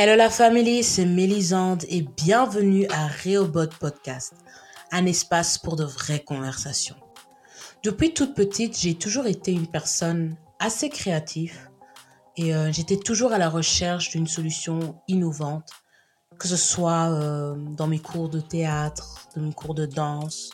[0.00, 4.32] Hello la famille, c'est Mélisande et bienvenue à Reobot Podcast,
[4.92, 6.94] un espace pour de vraies conversations.
[7.82, 11.68] Depuis toute petite, j'ai toujours été une personne assez créative
[12.36, 15.68] et euh, j'étais toujours à la recherche d'une solution innovante,
[16.38, 20.50] que ce soit euh, dans mes cours de théâtre, dans mes cours de danse,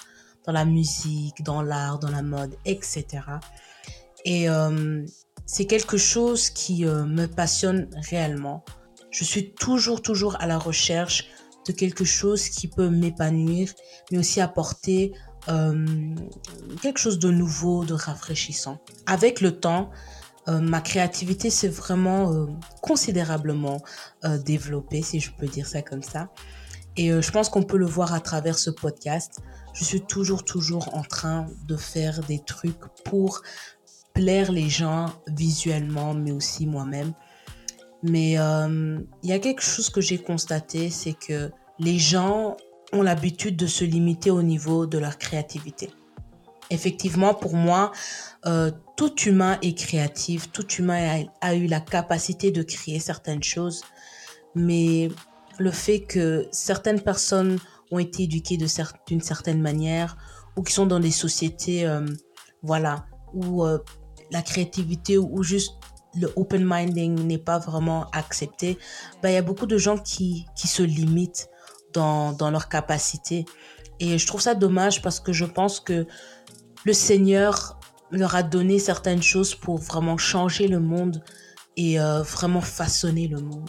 [0.47, 3.07] dans la musique, dans l'art, dans la mode, etc.
[4.25, 5.05] Et euh,
[5.47, 8.65] c'est quelque chose qui me passionne réellement
[9.15, 11.29] je suis toujours, toujours à la recherche
[11.67, 13.73] de quelque chose qui peut m'épanouir,
[14.11, 15.13] mais aussi apporter
[15.49, 15.87] euh,
[16.83, 18.81] quelque chose de nouveau, de rafraîchissant.
[19.07, 19.91] Avec le temps,
[20.49, 22.47] euh, ma créativité s'est vraiment euh,
[22.83, 23.83] considérablement
[24.45, 26.29] développée, si je peux dire ça comme ça.
[26.97, 29.41] Et je pense qu'on peut le voir à travers ce podcast.
[29.73, 33.43] Je suis toujours, toujours en train de faire des trucs pour
[34.15, 37.13] plaire les gens visuellement, mais aussi moi-même.
[38.05, 42.57] Mais euh, il y a quelque chose que j'ai constaté, c'est que les gens
[42.93, 45.91] ont l'habitude de se limiter au niveau de leur créativité.
[46.71, 47.93] Effectivement, pour moi,
[48.45, 53.83] euh, tout humain est créatif, tout humain a, eu la capacité de créer certaines choses,
[54.55, 55.09] mais
[55.59, 57.59] le fait que certaines personnes
[57.91, 60.17] ont été éduquées d'une certaine manière
[60.57, 62.07] ou qui sont dans des sociétés, euh,
[62.63, 63.65] voilà, où
[64.31, 65.73] la créativité ou juste
[66.17, 68.79] le open minding n'est pas vraiment accepté,
[69.23, 71.49] ben, il y a beaucoup de gens qui, qui se limitent
[71.93, 73.45] dans, dans leur capacité.
[74.01, 76.07] Et je trouve ça dommage parce que je pense que
[76.85, 77.79] le Seigneur
[78.11, 81.23] leur a donné certaines choses pour vraiment changer le monde
[81.77, 83.69] et euh, vraiment façonner le monde.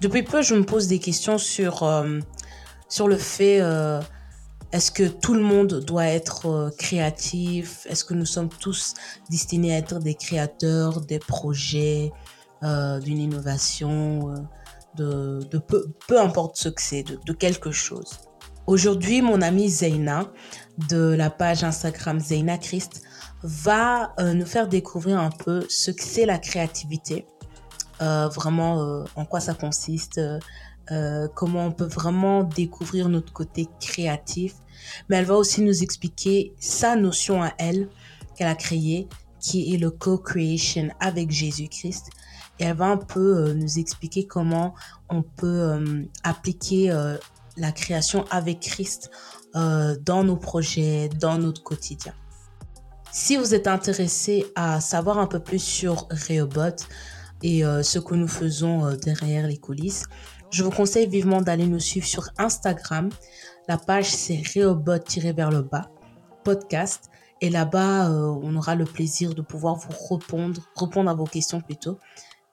[0.00, 2.18] Depuis peu, je me pose des questions sur, euh,
[2.88, 4.00] sur le fait euh,
[4.72, 7.86] est-ce que tout le monde doit être créatif?
[7.88, 8.94] Est-ce que nous sommes tous
[9.30, 12.12] destinés à être des créateurs, des projets,
[12.60, 14.34] d'une innovation,
[14.96, 15.40] de,
[16.06, 18.18] peu, importe ce que c'est, de, quelque chose?
[18.66, 20.30] Aujourd'hui, mon amie Zeina
[20.90, 23.07] de la page Instagram Zeina Christ
[23.42, 27.26] va nous faire découvrir un peu ce que c'est la créativité,
[28.00, 30.20] vraiment en quoi ça consiste,
[30.90, 34.54] euh, comment on peut vraiment découvrir notre côté créatif.
[35.08, 37.88] Mais elle va aussi nous expliquer sa notion à elle
[38.36, 42.10] qu'elle a créée, qui est le co-creation avec Jésus-Christ.
[42.58, 44.74] Et elle va un peu euh, nous expliquer comment
[45.10, 46.90] on peut euh, appliquer
[47.56, 49.10] la création avec Christ
[49.54, 52.12] dans nos projets, dans notre quotidien.
[53.10, 56.76] Si vous êtes intéressé à savoir un peu plus sur Reobot
[57.42, 60.04] et ce que nous faisons derrière les coulisses,
[60.50, 63.10] je vous conseille vivement d'aller nous suivre sur Instagram.
[63.66, 65.90] La page c'est Reobot-vers le bas
[66.48, 67.10] podcast.
[67.42, 71.60] Et là-bas, euh, on aura le plaisir de pouvoir vous répondre, répondre à vos questions
[71.60, 71.98] plutôt.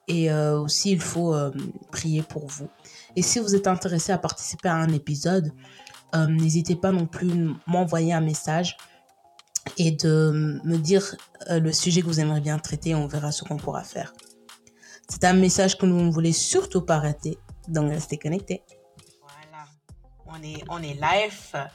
[0.06, 1.50] Et euh, aussi, il faut euh,
[1.90, 2.68] prier pour vous.
[3.16, 5.52] Et si vous êtes intéressé à participer à un épisode,
[6.28, 8.76] n'hésitez pas non plus à m'envoyer un message
[9.78, 11.16] et de me dire
[11.48, 12.94] le sujet que vous aimeriez bien traiter.
[12.94, 14.12] On verra ce qu'on pourra faire.
[15.08, 17.38] C'est un message que nous ne voulons surtout pas rater.
[17.68, 18.62] Donc, restez connectés.
[19.22, 19.66] Voilà,
[20.26, 21.68] on est, on est live.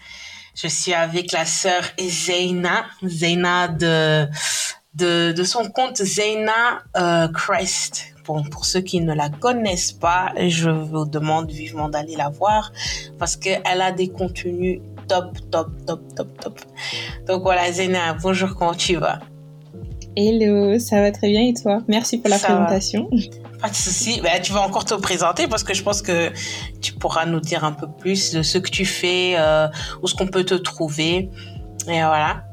[0.54, 4.28] Je suis avec la sœur Zeina, Zeina de,
[4.94, 8.08] de, de son compte Zeina euh, Christ.
[8.26, 12.72] Bon, pour ceux qui ne la connaissent pas, je vous demande vivement d'aller la voir
[13.18, 16.60] parce qu'elle a des contenus top, top, top, top, top.
[17.28, 19.20] Donc voilà, Zeina, bonjour, comment tu vas?
[20.16, 21.80] Hello, ça va très bien et toi?
[21.88, 23.10] Merci pour la présentation.
[23.62, 24.20] Pas de souci.
[24.22, 26.32] Bah, tu vas encore te présenter parce que je pense que
[26.82, 29.68] tu pourras nous dire un peu plus de ce que tu fais, euh,
[30.02, 31.30] où ce qu'on peut te trouver.
[31.88, 32.44] Et voilà.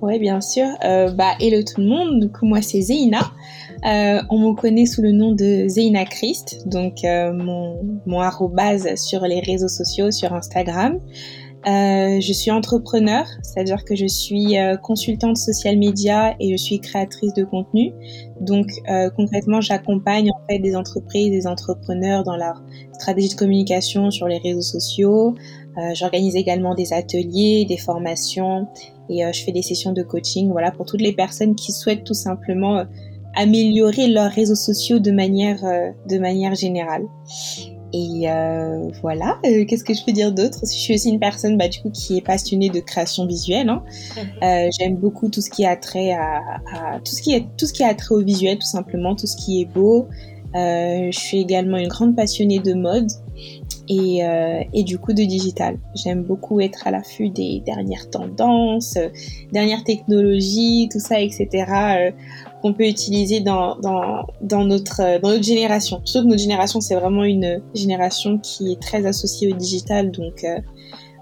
[0.00, 0.66] Oui, bien sûr.
[0.84, 2.20] Euh, bah, hello tout le monde.
[2.20, 3.32] Du coup, moi, c'est Zeina.
[3.84, 8.94] Euh, on me connaît sous le nom de Zeina Christ, donc euh, mon, mon arrobase
[8.94, 11.00] sur les réseaux sociaux, sur Instagram.
[11.66, 16.80] Euh, je suis entrepreneur, c'est-à-dire que je suis euh, consultante social média et je suis
[16.80, 17.92] créatrice de contenu.
[18.40, 22.60] Donc euh, concrètement, j'accompagne en fait des entreprises, des entrepreneurs dans leur
[22.94, 25.36] stratégie de communication sur les réseaux sociaux.
[25.78, 28.66] Euh, j'organise également des ateliers, des formations
[29.08, 30.50] et je fais des sessions de coaching.
[30.50, 32.84] Voilà pour toutes les personnes qui souhaitent tout simplement
[33.36, 35.60] améliorer leurs réseaux sociaux de manière
[36.08, 37.04] de manière générale.
[37.92, 40.60] Et euh, voilà, euh, qu'est-ce que je peux dire d'autre?
[40.62, 43.68] Je suis aussi une personne bah, du coup, qui est passionnée de création visuelle.
[43.68, 43.82] Hein.
[44.16, 44.22] Mhm.
[44.42, 46.40] Euh, J'aime beaucoup tout ce qui a trait à,
[46.74, 49.26] à, tout ce qui est tout ce qui a trait au visuel, tout simplement, tout
[49.26, 50.08] ce qui est beau.
[50.54, 53.10] Je suis également une grande passionnée de mode.
[53.88, 54.20] et,
[54.72, 55.78] et, du coup de digital.
[55.94, 58.96] J'aime beaucoup être à l'affût des dernières tendances,
[59.52, 62.12] dernières technologies, tout ça, etc.
[62.62, 66.00] qu'on peut utiliser dans, dans, dans, notre, dans notre génération.
[66.04, 70.10] Surtout que notre génération, c'est vraiment une génération qui est très associée au digital.
[70.12, 70.46] Donc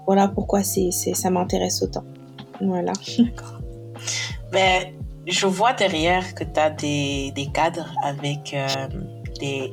[0.05, 2.03] voilà pourquoi c'est, ça m'intéresse autant.
[2.61, 2.93] Voilà.
[3.17, 3.59] D'accord.
[4.53, 4.93] Mais
[5.27, 8.67] je vois derrière que tu as des, des, cadres avec euh,
[9.39, 9.71] des.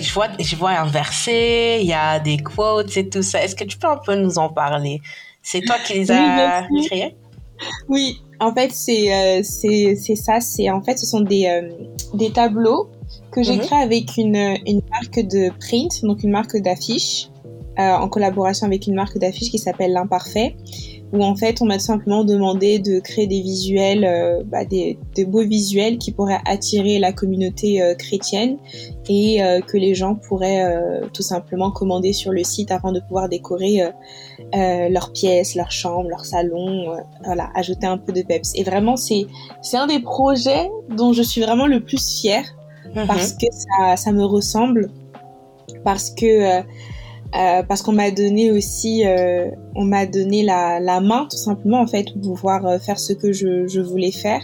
[0.00, 3.42] je, vois, je vois un verset, il y a des quotes et tout ça.
[3.42, 5.00] Est-ce que tu peux un peu nous en parler?
[5.42, 7.16] C'est toi qui les as créés?
[7.88, 10.40] Oui, en fait, c'est euh, c'est ça.
[10.40, 11.70] C'est En fait, ce sont des, euh,
[12.14, 12.88] des tableaux
[13.32, 13.62] que j'ai mhm.
[13.62, 17.28] créés avec une, une marque de print, donc une marque d'affiches,
[17.76, 20.56] en collaboration avec une marque d'affiches qui s'appelle L'Imparfait
[21.12, 25.42] où en fait on m'a simplement demandé de créer des visuels, euh, bah, des, beaux
[25.42, 28.58] visuels qui pourraient attirer la communauté euh, chrétienne
[29.08, 30.64] et euh, que les gens pourraient
[31.14, 33.80] tout simplement commander sur le site afin de pouvoir décorer
[34.52, 36.94] leurs pièces, leurs chambres, leur salon,
[37.24, 38.52] voilà, ajouter un peu de peps.
[38.54, 39.26] Et vraiment c'est
[39.62, 42.44] c'est un des projets dont je suis vraiment le plus fière
[42.94, 43.06] mm-hmm.
[43.06, 44.90] parce que ça, ça me ressemble,
[45.84, 46.62] parce que
[47.36, 51.80] euh, parce qu'on m'a donné aussi, euh, on m'a donné la, la, main tout simplement
[51.80, 54.40] en fait pour pouvoir euh, faire ce que je, je voulais faire,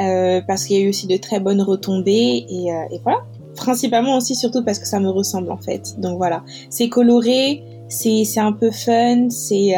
[0.00, 3.22] euh, parce qu'il y a eu aussi de très bonnes retombées et, et, voilà.
[3.56, 6.00] Principalement aussi surtout parce que ça me ressemble en fait.
[6.00, 9.74] Donc voilà, c'est coloré, c'est un peu fun, c'est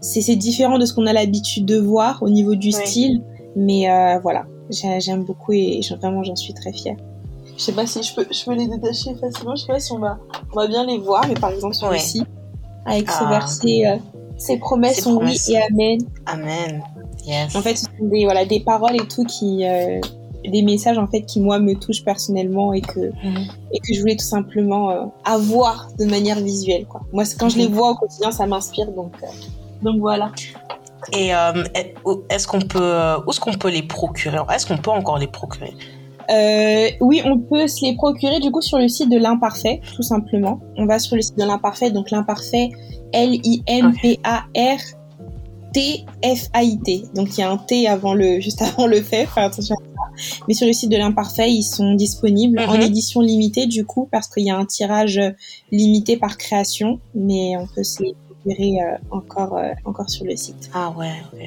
[0.00, 3.24] c'est différent de ce qu'on a l'habitude de voir au niveau du style,
[3.56, 3.88] mais
[4.22, 6.96] voilà, j'aime beaucoup et vraiment j'en suis très fière.
[7.56, 9.56] Je sais pas si je peux, je peux les détacher facilement.
[9.56, 10.18] Je sais pas si on va,
[10.52, 12.22] on va bien les voir, mais par exemple sur ici,
[12.84, 13.26] avec ah.
[13.30, 13.96] verset, euh,
[14.36, 15.98] ces promesses sont oui et amen.
[16.26, 16.82] Amen.
[17.54, 20.00] En fait, ce sont des, voilà, des paroles et tout qui, euh,
[20.44, 23.46] des messages en fait qui moi me touchent personnellement et que mhm.
[23.72, 27.00] et que je voulais tout simplement euh, avoir de manière visuelle quoi.
[27.12, 27.74] Moi, quand je les mhm.
[27.74, 29.12] vois au quotidien, ça m'inspire donc
[29.82, 30.30] donc voilà.
[31.12, 31.28] Et
[32.30, 34.38] est-ce qu'on peut, où est-ce qu'on peut les procurer?
[34.52, 35.74] Est-ce qu'on peut encore les procurer?
[36.30, 40.02] Euh, oui, on peut se les procurer du coup sur le site de l'imparfait, tout
[40.02, 40.60] simplement.
[40.76, 42.70] On va sur le site de l'imparfait, donc l'imparfait,
[43.12, 43.82] L-I-M-P-A-R-T-F-A-I-T.
[47.14, 49.78] Donc il y a un T avant le, juste avant le fait, faire attention à
[49.78, 49.92] ça.
[50.48, 52.82] Mais sur le site de l'imparfait, ils sont disponibles en mhm.
[52.82, 55.20] édition limitée du coup, parce qu'il y a un tirage
[55.70, 60.34] limité par création, mais on peut se les procurer euh, encore, euh, encore sur le
[60.36, 60.70] site.
[60.74, 61.40] Ah ouais, ok.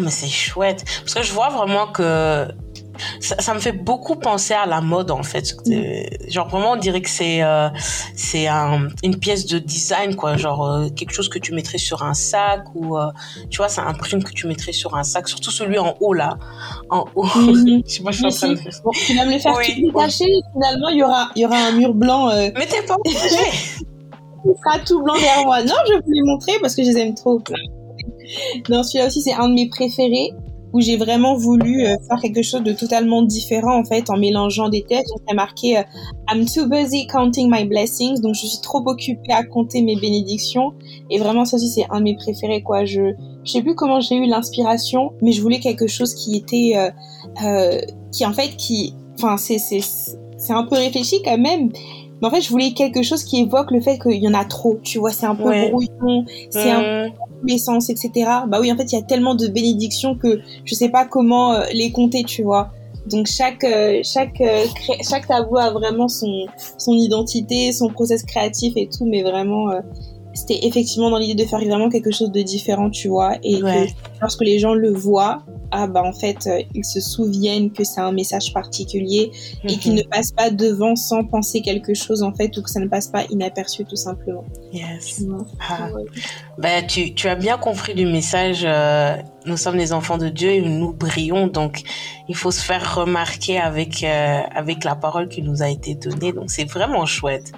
[0.00, 0.84] mais c'est chouette.
[1.00, 2.48] Parce que je vois vraiment que
[3.20, 5.54] ça, me fait beaucoup penser à la mode en fait.
[5.66, 6.30] Mm.
[6.30, 7.68] Genre vraiment on dirait que c'est euh,
[8.14, 12.02] c'est un, une pièce de design quoi, genre euh, quelque chose que tu mettrais sur
[12.02, 13.10] un sac ou euh,
[13.50, 16.12] tu vois c'est un print que tu mettrais sur un sac, surtout celui en haut
[16.12, 16.38] là,
[16.90, 17.24] en haut.
[17.24, 17.82] Mm.
[17.86, 18.82] je sais pas, je suis en train de...
[18.84, 21.56] bon, tu vas me le faire oui, détacher, finalement il y aura il y aura
[21.56, 22.28] un mur blanc.
[22.28, 22.96] Mais t'es pas.
[24.44, 25.62] Il sera tout blanc derrière moi.
[25.62, 27.42] Non, je vais vous les montrer parce que je les aime trop.
[28.68, 30.32] Non, celui-là aussi c'est un de mes préférés
[30.72, 34.68] où j'ai vraiment voulu euh, faire quelque chose de totalement différent en fait en mélangeant
[34.68, 35.08] des textes.
[35.08, 35.82] Donc, marqué euh,
[36.30, 40.74] I'm too busy counting my blessings, donc je suis trop occupée à compter mes bénédictions.
[41.10, 42.84] Et vraiment, ça aussi, c'est un de mes préférés quoi.
[42.84, 43.12] Je
[43.44, 46.90] je sais plus comment j'ai eu l'inspiration, mais je voulais quelque chose qui était euh,
[47.44, 47.80] euh
[48.12, 51.70] qui en fait qui, enfin c'est c'est c'est un peu réfléchi quand même.
[52.20, 54.44] Mais en fait, je voulais quelque chose qui évoque le fait qu'il y en a
[54.44, 54.78] trop.
[54.82, 57.12] Tu vois, c'est un peu brouillon, c'est un mmh
[57.44, 58.10] l'essence, etc.
[58.48, 61.52] Bah oui, en fait, il y a tellement de bénédictions que je sais pas comment
[61.52, 62.70] euh, les compter, tu vois.
[63.06, 64.64] Donc chaque euh, chaque euh,
[65.08, 66.46] chaque tableau a vraiment son
[66.78, 69.70] son identité, son process créatif et tout, mais vraiment
[70.38, 73.86] c'était effectivement dans l'idée de faire vraiment quelque chose de différent, tu vois, et que
[74.20, 78.00] lorsque les gens le voient, ah bah en fait euh, ils se souviennent que c'est
[78.00, 79.30] un message particulier
[79.64, 79.98] et qu'ils mhm.
[79.98, 83.08] ne passent pas devant sans penser quelque chose en fait ou que ça ne passe
[83.08, 84.44] pas inaperçu tout simplement.
[84.72, 85.24] Yes.
[85.60, 85.90] Ah.
[86.56, 88.62] Bah, tu, tu, as bien compris du message.
[88.64, 91.82] Euh, nous sommes les enfants de Dieu et nous brillons donc
[92.28, 96.32] il faut se faire remarquer avec euh, avec la parole qui nous a été donnée
[96.32, 97.52] donc c'est vraiment chouette.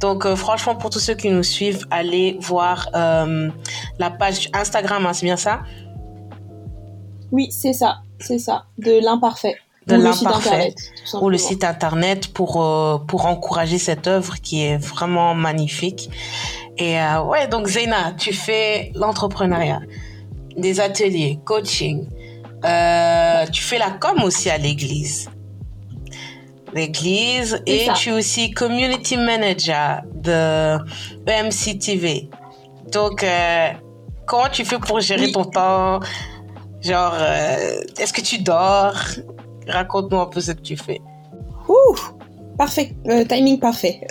[0.00, 5.26] Donc franchement pour tous ceux qui nous suivent allez voir la page Instagram hein, c'est
[5.26, 5.60] bien ça?
[7.32, 9.56] Oui, c'est ça, c'est ça, de l'imparfait.
[9.86, 10.74] De l'imparfait.
[11.20, 16.10] Ou le site internet pour, euh, pour encourager cette œuvre qui est vraiment magnifique.
[16.76, 19.80] Et euh, ouais, donc Zena, tu fais l'entrepreneuriat,
[20.56, 22.08] des ateliers, coaching.
[22.64, 25.30] Euh, tu fais la com aussi à l'église.
[26.74, 27.62] L'église.
[27.66, 30.76] Et tu es aussi community manager de
[31.26, 32.28] EMC TV.
[32.92, 33.24] Donc,
[34.26, 36.00] comment tu fais pour gérer ton temps?
[36.80, 38.94] Genre, euh, est-ce que tu dors?
[39.68, 41.00] Raconte-nous un peu ce que tu fais.
[41.68, 41.96] Ouh
[42.56, 44.00] Parfait, euh, timing parfait.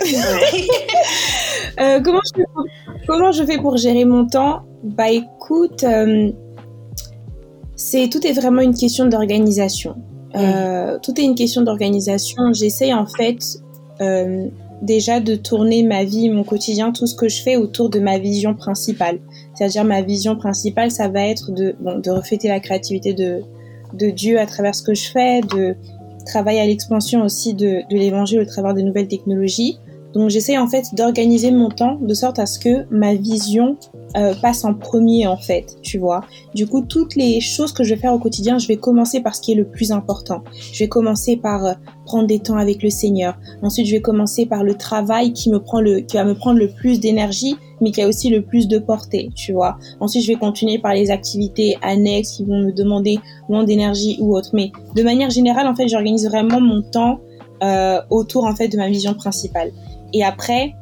[1.78, 2.64] Euh, comment, je fais pour,
[3.06, 4.64] comment je fais pour gérer mon temps?
[4.82, 6.30] Bah écoute, euh,
[7.74, 9.96] c'est tout est vraiment une question d'organisation.
[10.36, 12.52] Euh, tout est une question d'organisation.
[12.52, 13.38] J'essaye en fait
[14.82, 18.18] déjà de tourner ma vie, mon quotidien, tout ce que je fais autour de ma
[18.18, 19.18] vision principale.
[19.54, 23.42] C'est-à-dire ma vision principale, ça va être de, bon, de refléter la créativité de,
[23.94, 25.76] de Dieu à travers ce que je fais, de
[26.26, 29.78] travailler à l'expansion aussi de, de l'évangile au travers des nouvelles technologies.
[30.14, 33.76] Donc j'essaie en fait d'organiser mon temps de sorte à ce que ma vision
[34.16, 36.22] euh, passe en premier en fait, tu vois.
[36.54, 39.36] Du coup, toutes les choses que je vais faire au quotidien, je vais commencer par
[39.36, 40.42] ce qui est le plus important.
[40.72, 41.74] Je vais commencer par euh,
[42.06, 43.38] prendre des temps avec le Seigneur.
[43.62, 46.58] Ensuite, je vais commencer par le travail qui me prend le, qui va me prendre
[46.58, 49.78] le plus d'énergie, mais qui a aussi le plus de portée, tu vois.
[50.00, 54.34] Ensuite, je vais continuer par les activités annexes qui vont me demander moins d'énergie ou
[54.36, 54.50] autre.
[54.54, 57.20] Mais de manière générale, en fait, j'organise vraiment mon temps
[57.62, 59.70] euh, autour en fait de ma vision principale.
[60.12, 60.74] Et après,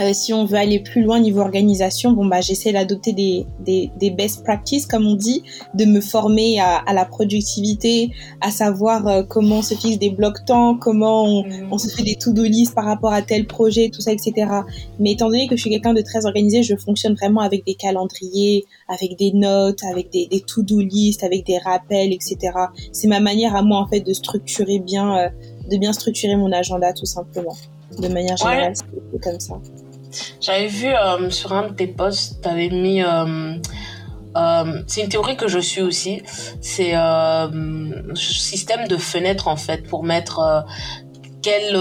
[0.00, 3.90] euh, si on veut aller plus loin niveau organisation, bon bah j'essaie d'adopter des, des,
[4.00, 5.42] des, best practices comme on dit,
[5.74, 10.08] de me former à, à la productivité, à savoir euh, comment on se fixe des
[10.08, 13.90] blocs temps, comment on, on se fait des to-do list par rapport à tel projet,
[13.90, 14.50] tout ça, etc.
[14.98, 17.74] Mais étant donné que je suis quelqu'un de très organisé, je fonctionne vraiment avec des
[17.74, 22.38] calendriers, avec des notes, avec des, des to-do list, avec des rappels, etc.
[22.92, 25.28] C'est ma manière à moi en fait de structurer bien, euh,
[25.70, 27.56] de bien structurer mon agenda tout simplement
[27.98, 29.54] de manière générale, c'est comme ça.
[30.40, 33.02] J'avais vu euh, sur un de tes posts, tu avais mis.
[33.02, 33.54] Euh,
[34.34, 36.22] euh, c'est une théorie que je suis aussi.
[36.60, 37.50] C'est un
[38.14, 40.64] système de fenêtres en fait pour mettre
[41.42, 41.76] quel,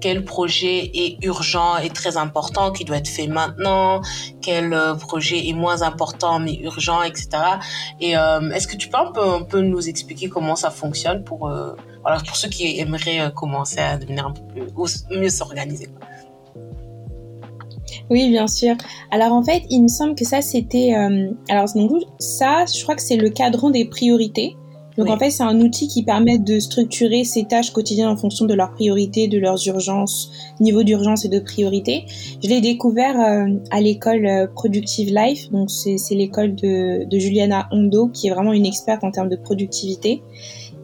[0.00, 4.00] quel projet est urgent et très important qui doit être fait maintenant,
[4.42, 7.28] quel projet est moins important mais urgent, etc.
[8.00, 11.50] Et est-ce que tu peux un peu, un peu nous expliquer comment ça fonctionne pour
[12.02, 14.86] voilà, pour ceux qui aimeraient euh, commencer à devenir un peu plus, ou
[15.18, 15.88] mieux s'organiser.
[18.08, 18.74] Oui, bien sûr.
[19.10, 22.96] Alors en fait, il me semble que ça c'était, euh, alors donc ça, je crois
[22.96, 24.56] que c'est le cadran des priorités.
[25.00, 28.44] Donc en fait, c'est un outil qui permet de structurer ses tâches quotidiennes en fonction
[28.44, 30.30] de leurs priorités, de leurs urgences,
[30.60, 32.04] niveau d'urgence et de priorité.
[32.42, 38.08] Je l'ai découvert euh, à l'école Productive Life, donc c'est l'école de, de, Juliana Hondo,
[38.08, 40.22] qui est vraiment une experte en termes de productivité.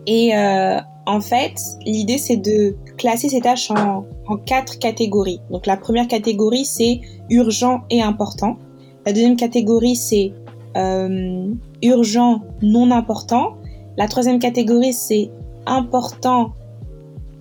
[0.07, 4.05] Et euh, en fait, l'idée, c'est de classer ces tâches en,
[4.45, 5.41] quatre catégories.
[5.51, 8.57] Donc la première catégorie, c'est urgent et important.
[9.05, 10.33] La deuxième catégorie, c'est
[10.77, 11.49] euh,
[11.83, 13.57] urgent, non important.
[13.97, 15.31] La troisième catégorie, c'est
[15.67, 16.53] important,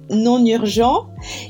[0.09, 1.07] non urgent.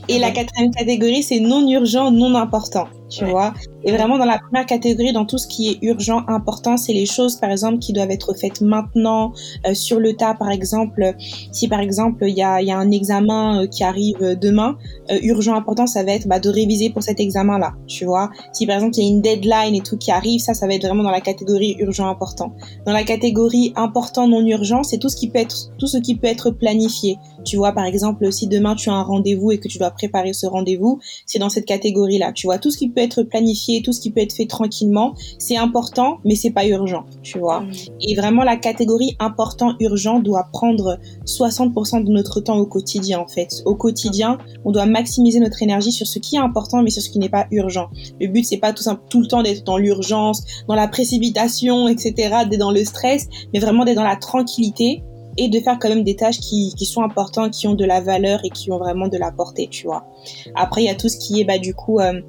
[0.08, 3.54] Et la quatrième catégorie, c'est non urgent, non important tu vois?
[3.86, 7.06] Et vraiment dans la première catégorie, dans tout ce qui est urgent, important, c'est les
[7.06, 9.32] choses, par exemple, qui doivent être faites maintenant,
[9.68, 11.14] euh, sur le tas, par exemple.
[11.52, 14.78] Si par exemple il y a, un examen euh, qui arrive euh, demain,
[15.22, 18.32] urgent, important, ça va être bah, de réviser pour cet examen-là, tu vois.
[18.54, 20.74] Si par exemple il y a une deadline et tout qui arrive, ça, ça va
[20.74, 22.54] être vraiment dans la catégorie urgent, important.
[22.86, 26.16] Dans la catégorie important, non urgent, c'est tout ce qui peut être, tout ce qui
[26.16, 27.18] peut être planifié.
[27.44, 30.34] Tu vois, par exemple, si demain tu as un rendez-vous et que tu dois préparer
[30.34, 32.32] ce rendez-vous, c'est dans cette catégorie-là.
[32.34, 35.14] Tu vois, tout ce qui peut être planifié, tout ce qui peut être fait tranquillement,
[35.40, 37.62] c'est important, mais c'est pas urgent, tu vois.
[37.62, 37.72] Mm.
[38.02, 43.28] Et vraiment, la catégorie important, urgent doit prendre 60% de notre temps au quotidien, en
[43.28, 43.62] fait.
[43.66, 47.10] Au quotidien, on doit maximiser notre énergie sur ce qui est important, mais sur ce
[47.10, 47.90] qui n'est pas urgent.
[48.20, 52.46] Le but, c'est pas tout, tout le temps d'être dans l'urgence, dans la précipitation, etc.,
[52.50, 55.04] d'être dans le stress, mais vraiment d'être dans la tranquillité
[55.38, 58.02] et de faire quand même des tâches qui, qui sont importantes, qui ont de la
[58.02, 60.06] valeur et qui ont vraiment de la portée, tu vois.
[60.56, 62.22] Après, il y a tout ce qui est, bah, du coup, euh,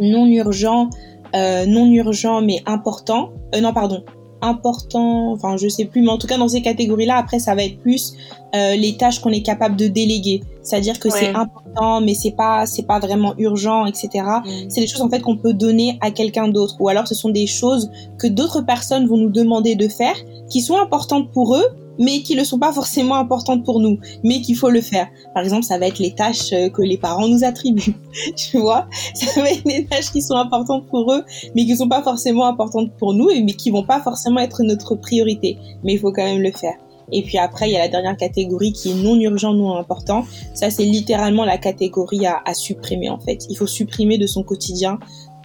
[0.00, 0.90] non urgent,
[1.34, 3.30] euh, non urgent mais important.
[3.54, 4.04] Euh, non, pardon,
[4.44, 7.64] important, enfin je sais plus, mais en tout cas dans ces catégories-là, après ça va
[7.64, 8.14] être plus
[8.54, 10.42] euh, les tâches qu'on est capable de déléguer.
[10.62, 14.08] C'est-à-dire que c'est important, mais c'est pas c'est pas vraiment urgent, etc.
[14.14, 14.50] Mm.
[14.68, 17.30] C'est des choses en fait qu'on peut donner à quelqu'un d'autre, ou alors ce sont
[17.30, 20.16] des choses que d'autres personnes vont nous demander de faire,
[20.48, 21.64] qui sont importantes pour eux,
[21.98, 25.08] mais qui ne sont pas forcément importantes pour nous, mais qu'il faut le faire.
[25.34, 27.94] Par exemple, ça va être les tâches euh, que les parents nous attribuent,
[28.36, 28.86] tu vois.
[29.14, 31.24] Ça va être les tâches qui sont importantes pour eux,
[31.54, 34.40] mais qui ne sont pas forcément importantes pour nous, et mais qui vont pas forcément
[34.40, 35.58] être notre priorité.
[35.84, 36.74] Mais il faut quand même le faire.
[37.12, 40.24] Et puis après, il y a la dernière catégorie qui est non urgent, non important.
[40.54, 43.44] Ça, c'est littéralement la catégorie à, à supprimer en fait.
[43.50, 44.98] Il faut supprimer de son quotidien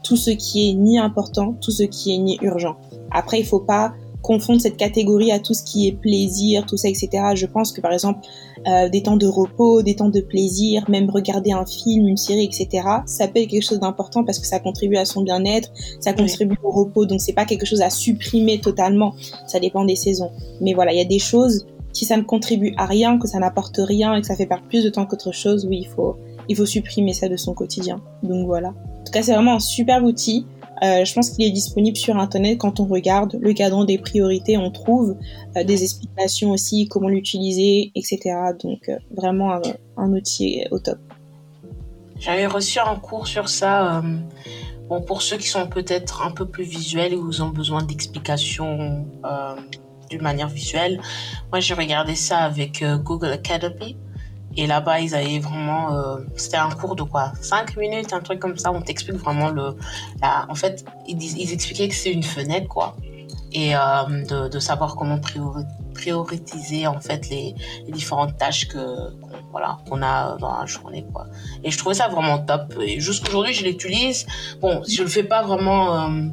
[0.03, 2.77] tout ce qui est ni important, tout ce qui est ni urgent.
[3.11, 6.89] Après, il faut pas confondre cette catégorie à tout ce qui est plaisir, tout ça,
[6.89, 7.09] etc.
[7.35, 8.19] Je pense que par exemple,
[8.67, 12.43] euh, des temps de repos, des temps de plaisir, même regarder un film, une série,
[12.43, 12.87] etc.
[13.05, 16.57] Ça peut être quelque chose d'important parce que ça contribue à son bien-être, ça contribue
[16.63, 19.13] au repos, donc c'est pas quelque chose à supprimer totalement.
[19.47, 20.31] Ça dépend des saisons.
[20.61, 23.39] Mais voilà, il y a des choses, si ça ne contribue à rien, que ça
[23.39, 26.17] n'apporte rien et que ça fait perdre plus de temps qu'autre chose, oui, il faut,
[26.49, 28.01] il faut supprimer ça de son quotidien.
[28.23, 28.69] Donc voilà.
[28.69, 30.45] En tout cas, c'est vraiment un super outil.
[30.81, 34.57] Euh, je pense qu'il est disponible sur Internet quand on regarde le cadran des priorités,
[34.57, 35.17] on trouve
[35.57, 38.19] euh, des explications aussi, comment l'utiliser, etc.
[38.63, 39.59] Donc euh, vraiment
[39.97, 40.99] un, outil au top.
[42.17, 44.01] J'avais reçu un cours sur ça.
[44.89, 49.05] bon, pour ceux qui sont peut-être un peu plus visuels ou ont besoin d'explications
[50.09, 50.99] d'une manière visuelle,
[51.51, 53.95] moi j'ai regardé ça avec Google Academy.
[54.59, 55.95] Et là-bas, ils avaient vraiment.
[55.95, 58.73] Euh, c'était un cours de quoi 5 minutes, un truc comme ça.
[58.73, 59.77] On t'explique vraiment le.
[60.21, 62.97] En fait, ils, expliquaient que c'est une fenêtre, quoi.
[63.53, 65.17] Et euh, de, savoir comment
[65.93, 67.55] prioriser, en fait, les,
[67.87, 71.27] différentes tâches que, qu'on, voilà, qu'on a dans la journée, quoi.
[71.63, 72.73] Et je trouvais ça vraiment top.
[72.81, 74.25] Et jusqu'aujourd'hui, je l'utilise.
[74.59, 75.95] Bon, je le fais pas vraiment.
[75.95, 76.27] Euh,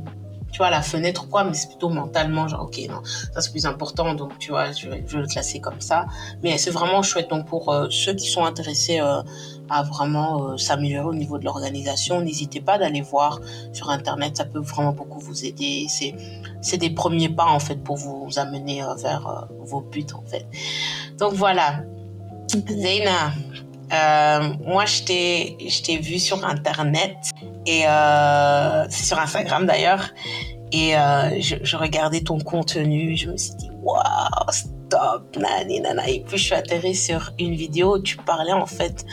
[0.56, 3.66] tu vois, la fenêtre quoi, mais c'est plutôt mentalement, genre, ok, non, ça c'est plus
[3.66, 6.06] important, donc tu vois, je vais, le classer comme ça.
[6.42, 7.28] Mais c'est vraiment chouette.
[7.28, 9.20] Donc pour euh, ceux qui sont intéressés euh,
[9.68, 13.38] à vraiment euh, s'améliorer au niveau de l'organisation, n'hésitez pas d'aller voir
[13.74, 15.84] sur Internet, ça peut vraiment beaucoup vous aider.
[15.90, 16.14] C'est,
[16.62, 20.46] c'est des premiers pas, en fait, pour vous amener vers vos buts, en fait.
[21.18, 21.82] Donc voilà.
[22.48, 23.32] Zeina,
[23.92, 27.16] euh, moi, je t'ai, vu sur Internet
[27.66, 30.10] et euh, c'est sur Instagram d'ailleurs.
[30.72, 34.02] Et euh, je, regardais ton contenu, je me suis dit waouh,
[34.50, 36.08] stop, nani, nana.
[36.08, 39.04] Et puis je suis atterrée sur une vidéo où tu parlais en fait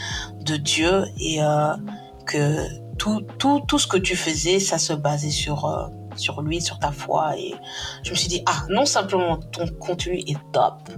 [0.42, 1.74] de Dieu et euh,
[2.26, 2.66] que
[2.98, 6.92] tout, tout, tout ce que tu faisais, ça se basait sur sur lui, sur ta
[6.92, 7.38] foi.
[7.38, 7.54] Et
[8.04, 10.90] je me suis dit ah, non simplement ton contenu est top,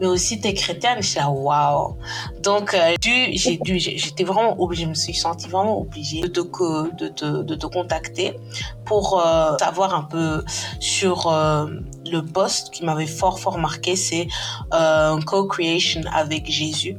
[0.00, 0.98] mais aussi t'es chrétienne.
[1.00, 1.96] Je suis là, waouh.
[2.42, 6.94] Donc, euh, j'ai dû, j'étais vraiment obligée, je me suis sentie vraiment obligée de te,
[6.96, 8.36] de te, de te contacter
[8.84, 10.44] pour euh, savoir un peu
[10.80, 11.66] sur euh,
[12.10, 14.28] le poste qui m'avait fort, fort marqué, c'est
[14.72, 16.96] euh, co-creation avec Jésus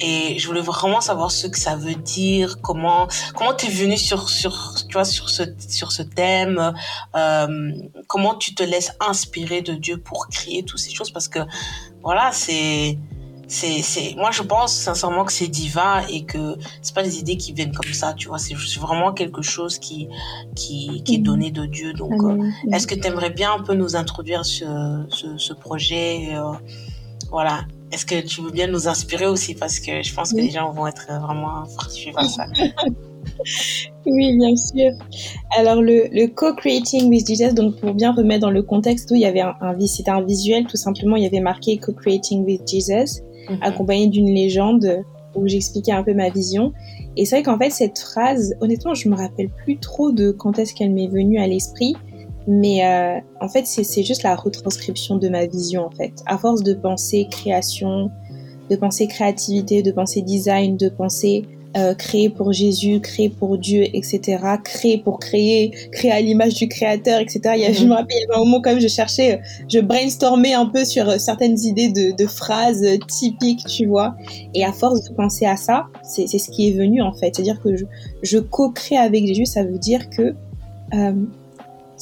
[0.00, 4.28] et je voulais vraiment savoir ce que ça veut dire, comment comment t'es venu sur
[4.28, 6.74] sur tu vois sur ce sur ce thème,
[7.14, 7.72] euh,
[8.08, 11.40] comment tu te laisses inspirer de Dieu pour créer toutes ces choses parce que
[12.02, 12.98] voilà c'est
[13.46, 17.36] c'est c'est moi je pense sincèrement que c'est divin et que c'est pas des idées
[17.36, 20.08] qui viennent comme ça tu vois c'est vraiment quelque chose qui
[20.56, 21.24] qui qui est mhm.
[21.24, 21.92] donné de Dieu.
[21.92, 26.34] Donc euh, est-ce que tu aimerais bien un peu nous introduire ce ce, ce projet
[26.34, 26.52] euh,
[27.30, 29.54] voilà est-ce que tu veux bien nous inspirer aussi?
[29.54, 32.46] Parce que je pense que les gens vont être vraiment suivre ça.
[34.06, 34.92] oui, bien sûr.
[35.56, 39.20] Alors, le, le co-creating with Jesus, donc pour bien remettre dans le contexte où il
[39.20, 42.68] y avait un, un c'était un visuel, tout simplement, il y avait marqué co-creating with
[42.68, 43.58] Jesus, mhm.
[43.60, 46.72] accompagné d'une légende où j'expliquais un peu ma vision.
[47.16, 50.58] Et c'est vrai qu'en fait, cette phrase, honnêtement, je me rappelle plus trop de quand
[50.58, 51.94] est-ce qu'elle m'est venue à l'esprit.
[52.46, 56.12] Mais euh, en fait, c'est juste la retranscription de ma vision, en fait.
[56.26, 58.10] À force de penser création,
[58.70, 63.84] de penser créativité, de penser design, de penser euh, créer pour Jésus, créer pour Dieu,
[63.94, 64.38] etc.
[64.62, 67.40] Créer pour créer, créer à l'image du créateur, etc.
[67.56, 67.92] Il y a, Je me mhm.
[67.92, 71.18] rappelle, il y avait un moment quand même, je cherchais, je brainstormais un peu sur
[71.18, 74.14] certaines idées de, de phrases typiques, tu vois.
[74.54, 77.34] Et à force de penser à ça, c'est ce qui est venu, en fait.
[77.34, 77.86] C'est-à-dire que je,
[78.22, 80.34] je co-crée avec Jésus, ça veut dire que...
[80.92, 81.12] Euh,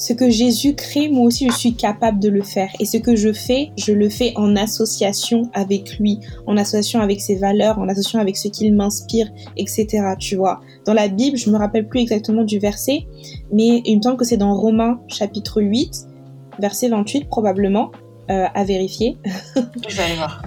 [0.03, 2.69] ce que Jésus crée, moi aussi, je suis capable de le faire.
[2.81, 7.21] Et ce que je fais, je le fais en association avec lui, en association avec
[7.21, 10.15] ses valeurs, en association avec ce qu'il m'inspire, etc.
[10.19, 10.59] Tu vois.
[10.85, 13.07] Dans la Bible, je me rappelle plus exactement du verset,
[13.53, 16.05] mais il me semble que c'est dans Romains chapitre 8,
[16.59, 17.93] verset 28 probablement,
[18.29, 19.17] euh, à vérifier.
[19.87, 20.43] je vais aller voir.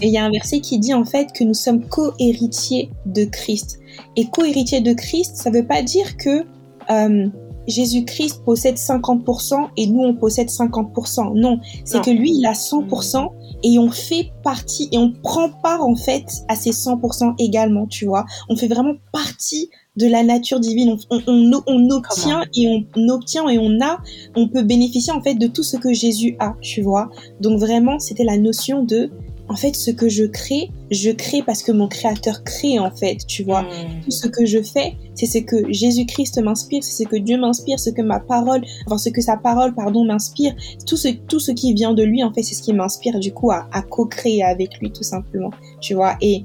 [0.00, 3.24] Et il y a un verset qui dit en fait que nous sommes co-héritiers de
[3.24, 3.80] Christ.
[4.14, 6.44] Et co-héritier de Christ, ça veut pas dire que
[6.90, 7.28] euh,
[7.66, 11.34] Jésus-Christ possède 50% et nous on possède 50%.
[11.34, 13.28] Non, c'est que lui il a 100%
[13.64, 18.06] et on fait partie et on prend part en fait à ces 100% également, tu
[18.06, 18.24] vois.
[18.48, 20.96] On fait vraiment partie de la nature divine.
[21.10, 23.98] On, on, on, obtient et on obtient et on a,
[24.34, 27.10] on peut bénéficier en fait de tout ce que Jésus a, tu vois.
[27.40, 29.10] Donc vraiment, c'était la notion de
[29.52, 33.18] en fait, ce que je crée, je crée parce que mon créateur crée, en fait,
[33.26, 33.62] tu vois.
[33.62, 34.00] Hmm.
[34.04, 37.78] Tout ce que je fais, c'est ce que Jésus-Christ m'inspire, c'est ce que Dieu m'inspire,
[37.78, 40.54] ce que ma parole, enfin, ce que sa parole, pardon, m'inspire.
[40.86, 43.34] Tout ce, tout ce qui vient de lui, en fait, c'est ce qui m'inspire, du
[43.34, 45.50] coup, à, à co-créer avec lui, tout simplement,
[45.82, 46.16] tu vois.
[46.22, 46.44] Et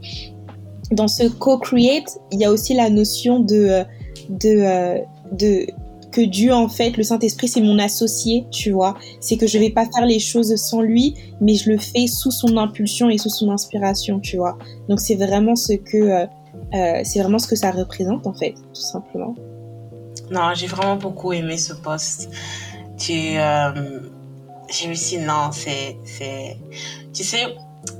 [0.91, 3.83] dans ce co-create, il y a aussi la notion de,
[4.29, 4.99] de, euh,
[5.31, 5.65] de,
[6.17, 8.97] que Dieu, en fait, le Saint-Esprit, c'est mon associé, tu vois.
[9.19, 12.31] C'est que je vais pas faire les choses sans lui, mais je le fais sous
[12.31, 14.57] son impulsion et sous son inspiration, tu vois.
[14.89, 16.25] Donc c'est vraiment ce que, euh,
[16.73, 19.35] euh, c'est vraiment ce que ça représente, en fait, tout simplement.
[20.31, 22.31] Non, j'ai vraiment beaucoup aimé ce poste.
[22.97, 23.99] Tu, euh,
[24.71, 26.57] j'ai aussi, non, c'est, c'est,
[27.13, 27.45] tu sais,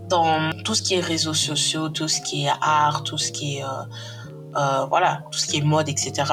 [0.09, 3.57] dans tout ce qui est réseaux sociaux, tout ce qui est art, tout ce qui
[3.57, 3.63] est
[4.57, 6.23] euh, voilà, tout ce qui est mode, etc.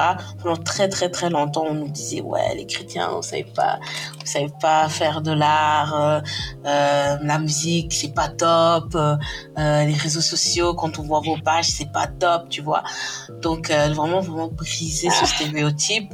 [0.41, 3.79] Pendant très très très longtemps, on nous disait ouais, les chrétiens, on savait pas,
[4.21, 6.19] on savait pas faire de l'art, euh,
[6.65, 8.97] euh la musique, c'est pas top,
[9.57, 12.83] les réseaux sociaux, quand on voit vos pages, c'est pas top, tu vois.
[13.41, 16.13] Donc vraiment vraiment briser ce stéréotype.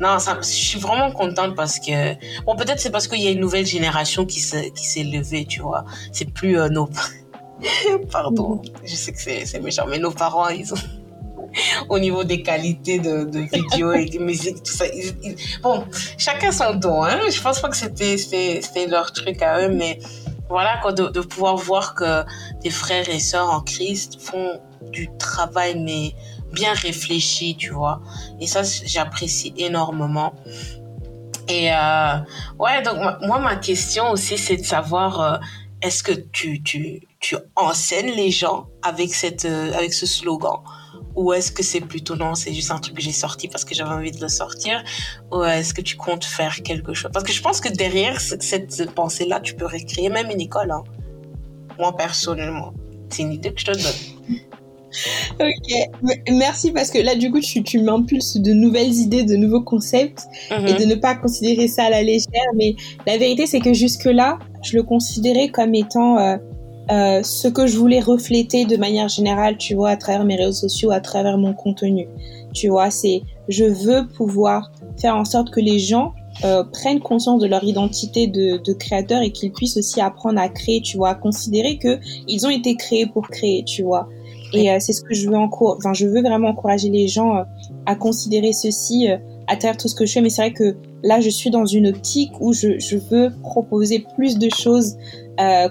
[0.00, 2.14] Non, ça, je suis vraiment contente parce que
[2.44, 5.44] bon, peut-être c'est parce qu'il y a une nouvelle génération qui s'est qui s'est levée,
[5.44, 5.84] tu vois.
[6.10, 6.88] C'est plus nos
[8.10, 11.03] Pardon, je sais que c'est méchant, mais nos parents, ils ont
[11.88, 14.84] au niveau des qualités de, vidéo et de musique, tout ça.
[15.62, 15.84] bon,
[16.18, 17.02] chacun son don.
[17.02, 17.20] Hein.
[17.30, 19.98] Je pense pas que c'était, leur truc à eux, mais
[20.48, 22.24] voilà, quoi, de, de, pouvoir voir que
[22.62, 24.60] des frères et sœurs en Christ font
[24.92, 26.14] du travail, mais
[26.52, 28.00] bien réfléchi, tu vois.
[28.40, 30.34] Et ça, j'apprécie énormément.
[31.48, 32.16] Et euh,
[32.58, 35.38] ouais, donc moi, ma question aussi, c'est de savoir, euh,
[35.82, 40.60] est-ce que tu, tu, tu enseignes les gens avec, cette, euh, avec ce slogan?
[41.16, 43.74] Ou est-ce que c'est plutôt non, c'est juste un truc que j'ai sorti parce que
[43.74, 44.82] j'avais envie de le sortir?
[45.32, 47.10] Ou est-ce que tu comptes faire quelque chose?
[47.12, 50.70] Parce que je pense que derrière cette pensée-là, tu peux recréer même une école.
[50.70, 50.82] Hein.
[51.78, 52.72] Moi, personnellement,
[53.08, 54.38] c'est une idée que je te donne.
[55.40, 59.62] Ok, merci parce que là, du coup, tu, tu m'impulses de nouvelles idées, de nouveaux
[59.62, 60.80] concepts et mm-hmm.
[60.80, 62.52] de ne pas considérer ça à la légère.
[62.54, 66.36] Mais la vérité, c'est que jusque-là, je le considérais comme étant euh,
[66.90, 70.68] euh, ce que je voulais refléter de manière générale, tu vois, à travers mes réseaux
[70.68, 72.08] sociaux, à travers mon contenu.
[72.52, 76.12] Tu vois, c'est je veux pouvoir faire en sorte que les gens
[76.44, 80.48] euh, prennent conscience de leur identité de, de créateur et qu'ils puissent aussi apprendre à
[80.48, 84.08] créer, tu vois, à considérer que ils ont été créés pour créer, tu vois.
[84.52, 87.36] Et euh, c'est ce que je veux encore, enfin, je veux vraiment encourager les gens
[87.36, 87.42] euh,
[87.86, 89.08] à considérer ceci
[89.46, 90.20] à travers tout ce que je fais.
[90.20, 94.04] Mais c'est vrai que là, je suis dans une optique où je, je veux proposer
[94.16, 94.96] plus de choses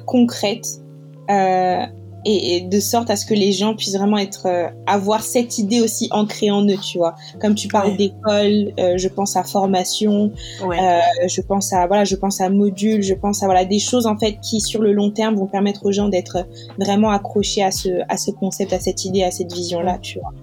[0.05, 0.82] concrètes
[1.29, 1.85] euh,
[2.25, 5.81] et, de sorte à ce que les gens puissent vraiment être euh, avoir cette idée
[5.81, 7.15] aussi ancrée en eux, tu vois.
[7.41, 10.31] Comme tu parles d'école, euh, je pense à formation,
[10.61, 14.17] je pense à voilà, je pense à module, je pense à voilà des choses en
[14.17, 16.47] fait qui sur le long terme vont permettre aux gens d'être
[16.79, 20.19] vraiment accrochés à ce à ce concept, à cette idée, à cette vision là, tu
[20.19, 20.33] vois.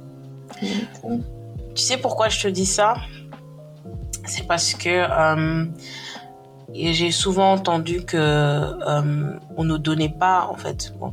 [1.74, 2.94] tu sais pourquoi je te dis ça?
[4.26, 5.06] C'est parce que
[6.74, 11.12] et j'ai souvent entendu que euh, on ne donnait pas, en fait, bon,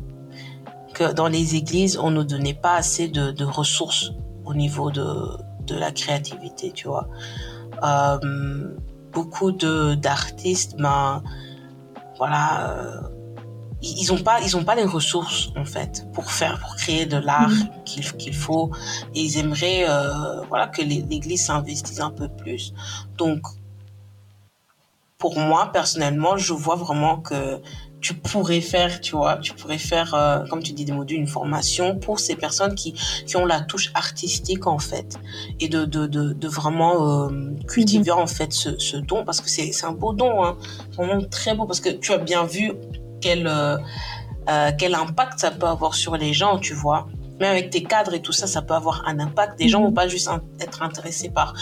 [0.94, 4.12] que dans les églises, on ne donnait pas assez de, de ressources
[4.46, 5.06] au niveau de,
[5.66, 7.08] de la créativité, tu vois.
[7.84, 8.76] Euh,
[9.12, 11.24] beaucoup de d'artistes, ben,
[12.18, 13.02] voilà, euh,
[13.82, 17.18] ils ont pas, ils ont pas les ressources en fait pour faire, pour créer de
[17.18, 17.84] l'art mm-hmm.
[17.84, 18.72] qu'il qu'il faut.
[19.14, 22.74] Et ils aimeraient, euh, voilà, que l'Église s'investisse un peu plus.
[23.18, 23.42] Donc
[25.18, 27.60] pour moi, personnellement, je vois vraiment que
[28.02, 31.28] tu pourrais faire, tu vois, tu pourrais faire, euh, comme tu dis, des modules, une
[31.28, 32.94] formation pour ces personnes qui,
[33.26, 35.18] qui ont la touche artistique, en fait,
[35.60, 39.92] et de, de, de, vraiment euh, cultiver, en fait, ce, don, parce que c'est un
[39.92, 40.58] beau don, hein,
[40.96, 42.74] vraiment très beau, parce que tu as bien vu
[43.22, 43.78] quel, euh
[44.78, 48.22] quel impact ça peut avoir sur les gens, tu vois mais avec tes cadres et
[48.22, 49.60] tout ça, ça peut avoir un impact.
[49.60, 51.54] Des gens vont pas juste être intéressés par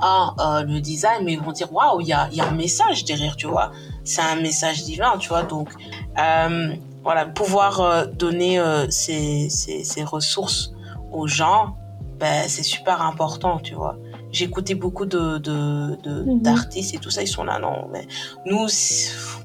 [0.00, 2.52] ah, euh, le design, mais ils vont dire waouh, il y a, y a un
[2.52, 3.70] message derrière, tu vois.
[4.04, 5.42] C'est un message divin, tu vois.
[5.42, 5.70] Donc,
[6.18, 10.72] euh, voilà, pouvoir euh, donner ces, ces, ces, ressources
[11.12, 11.76] aux gens,
[12.18, 13.96] ben, c'est super important, tu vois.
[14.32, 16.42] J'ai écouté beaucoup de, de, de mhm.
[16.42, 18.06] d'artistes et tout ça, ils sont là, non, mais
[18.46, 18.66] nous,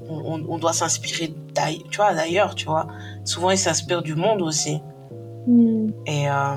[0.08, 1.34] on, on doit s'inspirer
[1.90, 2.86] tu vois, d'ailleurs, tu vois.
[3.24, 4.80] Souvent, ils s'inspirent du monde aussi.
[5.46, 5.90] Hmm.
[6.06, 6.56] Et euh,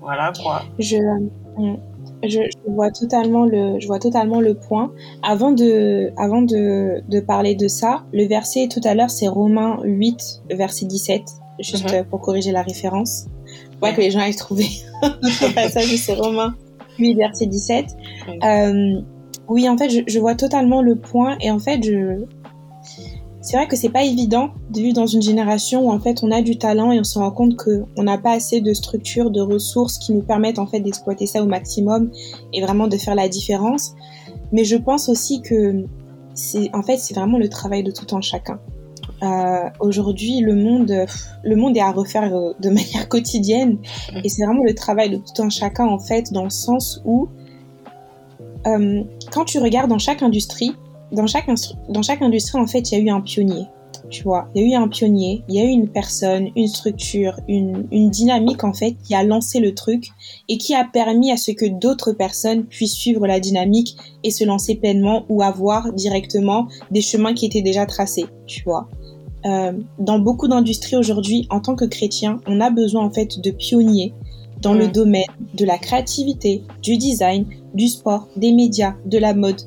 [0.00, 0.62] voilà quoi.
[0.78, 1.76] Je, hmm.
[2.22, 4.92] je, je, vois totalement le, je vois totalement le point.
[5.22, 9.78] Avant de, avant de, de parler de ça, le verset tout à l'heure c'est Romains
[9.84, 11.22] 8, verset 17,
[11.60, 12.04] juste mhm.
[12.04, 13.26] pour corriger la référence.
[13.82, 14.66] Ouais, que les gens aient trouvé
[15.02, 16.54] le passage, c'est Romains
[16.98, 17.86] 8, verset 17.
[18.42, 19.00] Euh,
[19.48, 22.24] oui, en fait, je, je vois totalement le point et en fait, je,
[23.42, 26.30] c'est vrai que c'est pas évident de vivre dans une génération où en fait on
[26.30, 29.40] a du talent et on se rend compte qu'on n'a pas assez de structures, de
[29.40, 32.12] ressources qui nous permettent en fait d'exploiter ça au maximum
[32.52, 33.94] et vraiment de faire la différence.
[34.52, 35.84] Mais je pense aussi que
[36.34, 38.60] c'est en fait c'est vraiment le travail de tout un chacun.
[39.24, 41.06] Euh, Aujourd'hui, le monde,
[41.42, 43.78] le monde est à refaire euh, de manière quotidienne
[44.22, 47.28] et c'est vraiment le travail de tout un chacun en fait dans le sens où
[48.68, 49.02] euh,
[49.32, 50.76] quand tu regardes dans chaque industrie,
[51.12, 51.48] dans chaque,
[51.88, 53.66] dans chaque industrie, en fait, il y a eu un pionnier.
[54.10, 56.66] Tu vois, il y a eu un pionnier, il y a eu une personne, une
[56.66, 60.08] structure, une, une dynamique, en fait, qui a lancé le truc
[60.48, 64.44] et qui a permis à ce que d'autres personnes puissent suivre la dynamique et se
[64.44, 68.88] lancer pleinement ou avoir directement des chemins qui étaient déjà tracés, tu vois.
[69.44, 73.50] euh, dans beaucoup d'industries aujourd'hui, en tant que chrétien, on a besoin en fait de
[73.50, 74.14] pionniers
[74.60, 79.60] dans le domaine de la créativité, du design, du sport, des médias, de la mode,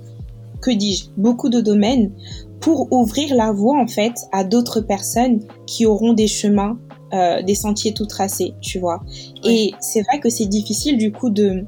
[0.65, 2.11] que dis-je, beaucoup de domaines
[2.59, 6.79] pour ouvrir la voie en fait à d'autres personnes qui auront des chemins,
[7.13, 9.01] euh, des sentiers tout tracés, tu vois.
[9.43, 11.65] Et c'est vrai que c'est difficile du coup de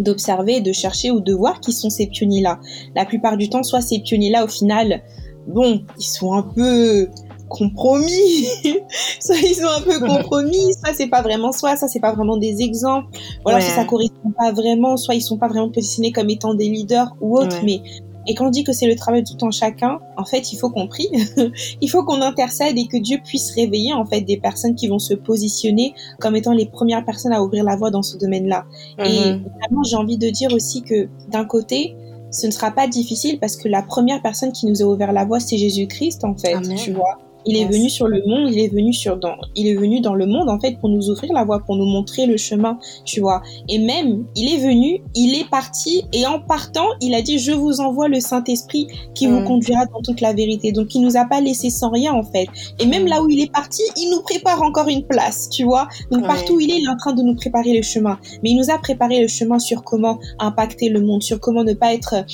[0.00, 2.58] d'observer, de chercher ou de voir qui sont ces pionniers-là.
[2.96, 5.02] La plupart du temps, soit ces pionniers-là, au final,
[5.46, 7.08] bon, ils sont un peu
[7.48, 8.48] compromis,
[9.20, 12.36] soit ils sont un peu compromis, soit c'est pas vraiment soit ça c'est pas vraiment
[12.36, 13.08] des exemples,
[13.44, 16.68] ou alors ça correspond pas vraiment, soit ils sont pas vraiment positionnés comme étant des
[16.68, 17.80] leaders ou autres, mais
[18.26, 20.56] et quand on dit que c'est le travail de tout en chacun, en fait, il
[20.56, 21.08] faut qu'on prie,
[21.80, 24.98] il faut qu'on intercède et que Dieu puisse réveiller en fait des personnes qui vont
[24.98, 28.64] se positionner comme étant les premières personnes à ouvrir la voie dans ce domaine-là.
[28.98, 29.44] Et mhm.
[29.60, 31.94] vraiment, j'ai envie de dire aussi que d'un côté,
[32.30, 35.24] ce ne sera pas difficile parce que la première personne qui nous a ouvert la
[35.24, 37.18] voie, c'est Jésus-Christ en fait, tu vois.
[37.46, 40.14] Il est venu sur le monde, il est venu sur dans, il est venu dans
[40.14, 43.20] le monde en fait pour nous ouvrir la voie, pour nous montrer le chemin, tu
[43.20, 43.42] vois.
[43.68, 47.52] Et même, il est venu, il est parti et en partant, il a dit je
[47.52, 50.72] vous envoie le Saint-Esprit qui vous conduira dans toute la vérité.
[50.72, 52.46] Donc il nous a pas laissé sans rien en fait.
[52.78, 55.88] Et même là où il est parti, il nous prépare encore une place, tu vois.
[56.10, 58.18] Donc partout où il est, il est en train de nous préparer le chemin.
[58.42, 61.74] Mais il nous a préparé le chemin sur comment impacter le monde, sur comment ne
[61.74, 62.24] pas être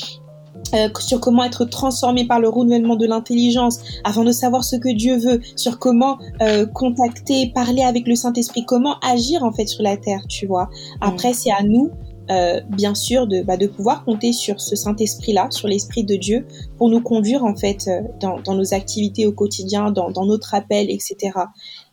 [0.75, 4.89] euh, sur comment être transformé par le renouvellement de l'intelligence afin de savoir ce que
[4.89, 9.83] Dieu veut, sur comment euh, contacter, parler avec le Saint-Esprit, comment agir en fait sur
[9.83, 10.69] la terre, tu vois.
[11.01, 11.91] Après, c'est à nous,
[12.31, 16.47] euh, bien sûr, de, bah, de pouvoir compter sur ce Saint-Esprit-là, sur l'Esprit de Dieu,
[16.79, 20.55] pour nous conduire en fait euh, dans, dans, nos activités au quotidien, dans, dans notre
[20.55, 21.17] appel, etc.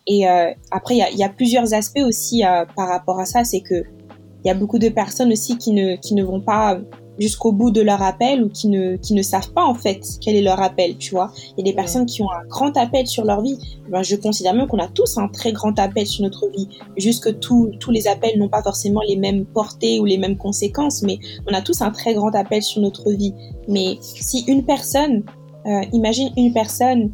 [0.06, 2.44] Et euh, après, il y a, y a, plusieurs aspects aussi
[2.76, 3.84] par rapport à ça, c'est que
[4.44, 6.78] il y a beaucoup de personnes aussi qui ne, qui ne vont pas
[7.20, 10.36] jusqu'au bout de leur appel ou qui ne, qui ne savent pas en fait quel
[10.36, 11.32] est leur appel, tu vois.
[11.58, 13.58] Il y a des personnes qui ont un grand appel sur leur vie.
[13.90, 16.68] Ben, je considère même qu'on a tous un très grand appel sur notre vie.
[16.98, 21.02] Juste que tous les appels n'ont pas forcément les mêmes portées ou les mêmes conséquences,
[21.04, 23.34] mais on a tous un très grand appel sur notre vie.
[23.68, 25.24] Mais si une personne,
[25.66, 27.12] euh, imagine une personne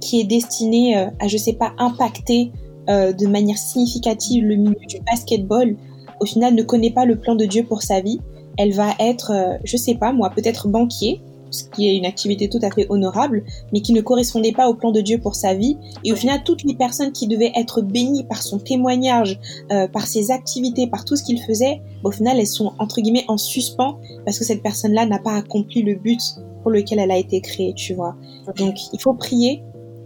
[0.00, 2.52] qui est destinée euh, à, je sais pas, impacter
[2.88, 5.76] euh, de manière significative le milieu du basketball,
[6.20, 8.20] au final ne connaît pas le plan de Dieu pour sa vie,
[8.56, 12.48] elle va être, euh, je sais pas moi, peut-être banquier, ce qui est une activité
[12.48, 15.54] tout à fait honorable, mais qui ne correspondait pas au plan de Dieu pour sa
[15.54, 15.76] vie.
[16.04, 19.38] Et au final, toutes les personnes qui devaient être bénies par son témoignage,
[19.72, 23.24] euh, par ses activités, par tout ce qu'il faisait, au final, elles sont entre guillemets
[23.28, 26.20] en suspens parce que cette personne-là n'a pas accompli le but
[26.62, 28.16] pour lequel elle a été créée, tu vois.
[28.56, 29.62] Donc, il faut prier.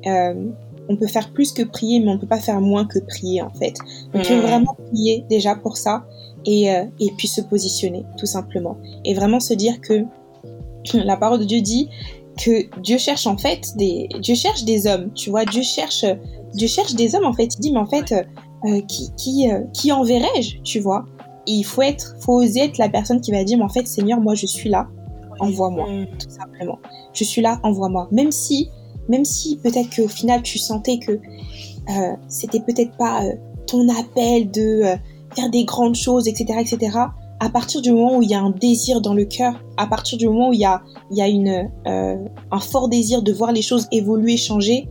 [0.07, 0.35] Euh,
[0.89, 3.51] on peut faire plus que prier, mais on peut pas faire moins que prier en
[3.51, 3.75] fait.
[4.13, 6.05] Donc, il faut vraiment prier déjà pour ça
[6.47, 8.77] et, euh, et puis se positionner tout simplement.
[9.05, 10.05] Et vraiment se dire que
[10.95, 11.89] la parole de Dieu dit
[12.39, 16.05] que Dieu cherche en fait des Dieu cherche des hommes, tu vois, Dieu cherche
[16.55, 17.55] Dieu cherche des hommes en fait.
[17.55, 21.05] Il dit mais en fait euh, qui qui euh, qui enverrai-je, tu vois?
[21.47, 23.87] Et il faut être faut oser être la personne qui va dire mais en fait
[23.87, 24.89] Seigneur, moi je suis là,
[25.41, 26.07] envoie-moi mm.
[26.19, 26.79] tout simplement.
[27.13, 28.09] Je suis là, envoie-moi.
[28.11, 28.71] Même si
[29.09, 33.23] même si peut-être qu'au final tu sentais que euh, c'était peut-être pas
[33.67, 34.97] ton appel de
[35.35, 36.99] faire des grandes choses, etc., etc.
[37.41, 40.19] À partir du moment où il y a un désir dans le cœur, à partir
[40.19, 42.17] du moment où il y a, il y a une, euh,
[42.51, 44.89] un fort désir de voir les choses évoluer, changer,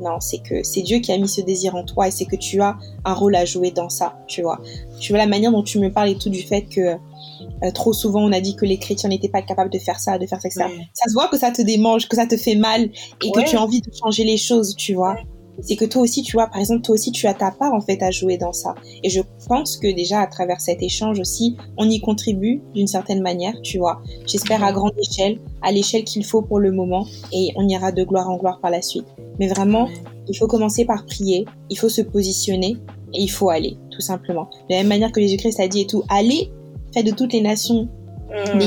[0.00, 2.36] non, c'est que c'est Dieu qui a mis ce désir en toi et c'est que
[2.36, 4.60] tu as un rôle à jouer dans ça, tu vois.
[5.00, 7.94] Tu vois la manière dont tu me parles et tout du fait que euh, trop
[7.94, 10.40] souvent on a dit que les chrétiens n'étaient pas capables de faire ça, de faire
[10.40, 10.66] ça, etc.
[10.92, 12.90] Ça se voit que ça te démange, que ça te fait mal
[13.24, 15.16] et que tu as envie de changer les choses, tu vois
[15.60, 17.80] c'est que toi aussi, tu vois, par exemple, toi aussi, tu as ta part en
[17.80, 18.74] fait à jouer dans ça.
[19.02, 23.22] Et je pense que déjà à travers cet échange aussi, on y contribue d'une certaine
[23.22, 24.02] manière, tu vois.
[24.26, 28.04] J'espère à grande échelle, à l'échelle qu'il faut pour le moment, et on ira de
[28.04, 29.06] gloire en gloire par la suite.
[29.38, 29.88] Mais vraiment,
[30.28, 32.76] il faut commencer par prier, il faut se positionner
[33.12, 34.48] et il faut aller, tout simplement.
[34.68, 36.50] De la même manière que Jésus-Christ a dit et tout, allez,
[36.92, 37.88] faites de toutes les nations
[38.30, 38.60] mmh.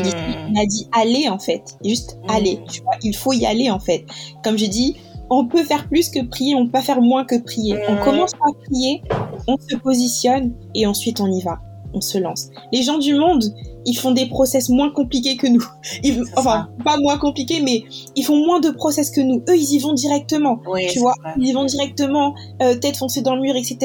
[0.51, 2.59] Il a dit allez en fait, juste aller.
[2.71, 4.05] Tu vois, il faut y aller en fait.
[4.43, 4.95] Comme je dis,
[5.29, 7.77] on peut faire plus que prier, on peut pas faire moins que prier.
[7.87, 9.01] On commence par prier,
[9.47, 11.59] on se positionne et ensuite on y va.
[11.91, 12.49] On se lance.
[12.71, 13.43] Les gens du monde,
[13.83, 15.63] ils font des process moins compliqués que nous.
[16.37, 17.83] enfin, pas moins compliqués, mais
[18.15, 19.41] ils font moins de process que nous.
[19.49, 20.59] Eux, ils y vont directement.
[20.91, 23.77] tu vois, ils y vont directement, euh, tête foncée dans le mur, etc.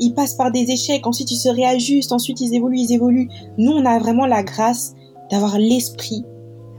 [0.00, 3.28] Ils passent par des échecs, ensuite ils se réajustent, ensuite ils évoluent, ils évoluent.
[3.56, 4.94] Nous, on a vraiment la grâce
[5.30, 6.24] d'avoir l'esprit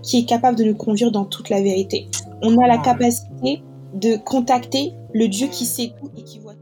[0.03, 2.09] qui est capable de nous conduire dans toute la vérité.
[2.41, 3.63] On a la capacité
[3.95, 6.61] de contacter le Dieu qui sait tout et qui voit tout.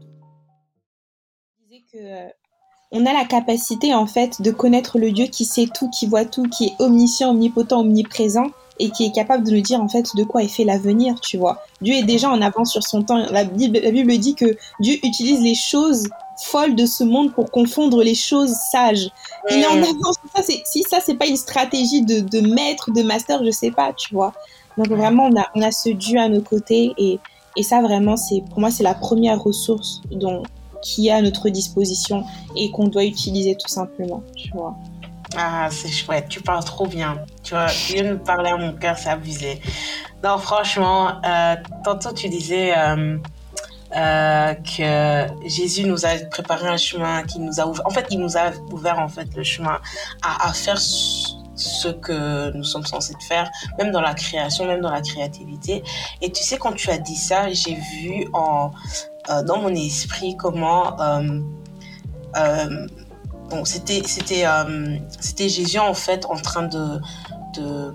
[1.92, 2.28] Que euh,
[2.92, 6.24] on a la capacité en fait de connaître le Dieu qui sait tout, qui voit
[6.24, 8.46] tout, qui est omniscient, omnipotent, omniprésent
[8.78, 11.36] et qui est capable de nous dire en fait de quoi est fait l'avenir, tu
[11.36, 11.62] vois.
[11.80, 13.18] Dieu est déjà en avance sur son temps.
[13.30, 16.08] La Bible, la Bible dit que Dieu utilise les choses
[16.42, 19.10] folles de ce monde pour confondre les choses sages.
[19.50, 20.16] Il est en avance.
[20.34, 23.92] Ça, si ça, c'est pas une stratégie de, de maître, de master, je sais pas,
[23.92, 24.32] tu vois.
[24.76, 27.20] Donc vraiment, on a, on a ce Dieu à nos côtés et,
[27.56, 30.42] et ça, vraiment, c'est pour moi, c'est la première ressource dont,
[30.82, 32.24] qui est à notre disposition
[32.56, 34.74] et qu'on doit utiliser tout simplement, tu vois.
[35.36, 37.18] Ah, c'est chouette, tu parles trop bien.
[37.42, 39.60] Tu vois, viens de parler à mon cœur, c'est abusé.
[40.22, 43.18] Non, franchement, euh, tantôt tu disais euh,
[43.96, 48.20] euh, que Jésus nous a préparé un chemin, qui nous a ouvert, en fait, il
[48.20, 49.78] nous a ouvert en fait le chemin
[50.22, 50.78] à, à faire
[51.64, 55.82] ce que nous sommes censés faire, même dans la création, même dans la créativité.
[56.20, 58.70] Et tu sais, quand tu as dit ça, j'ai vu en,
[59.30, 61.00] euh, dans mon esprit comment...
[61.00, 61.40] Euh,
[62.36, 62.86] euh,
[63.48, 64.44] bon, c'était c'était
[65.20, 67.00] c'était Jésus en fait en train de
[67.56, 67.94] de,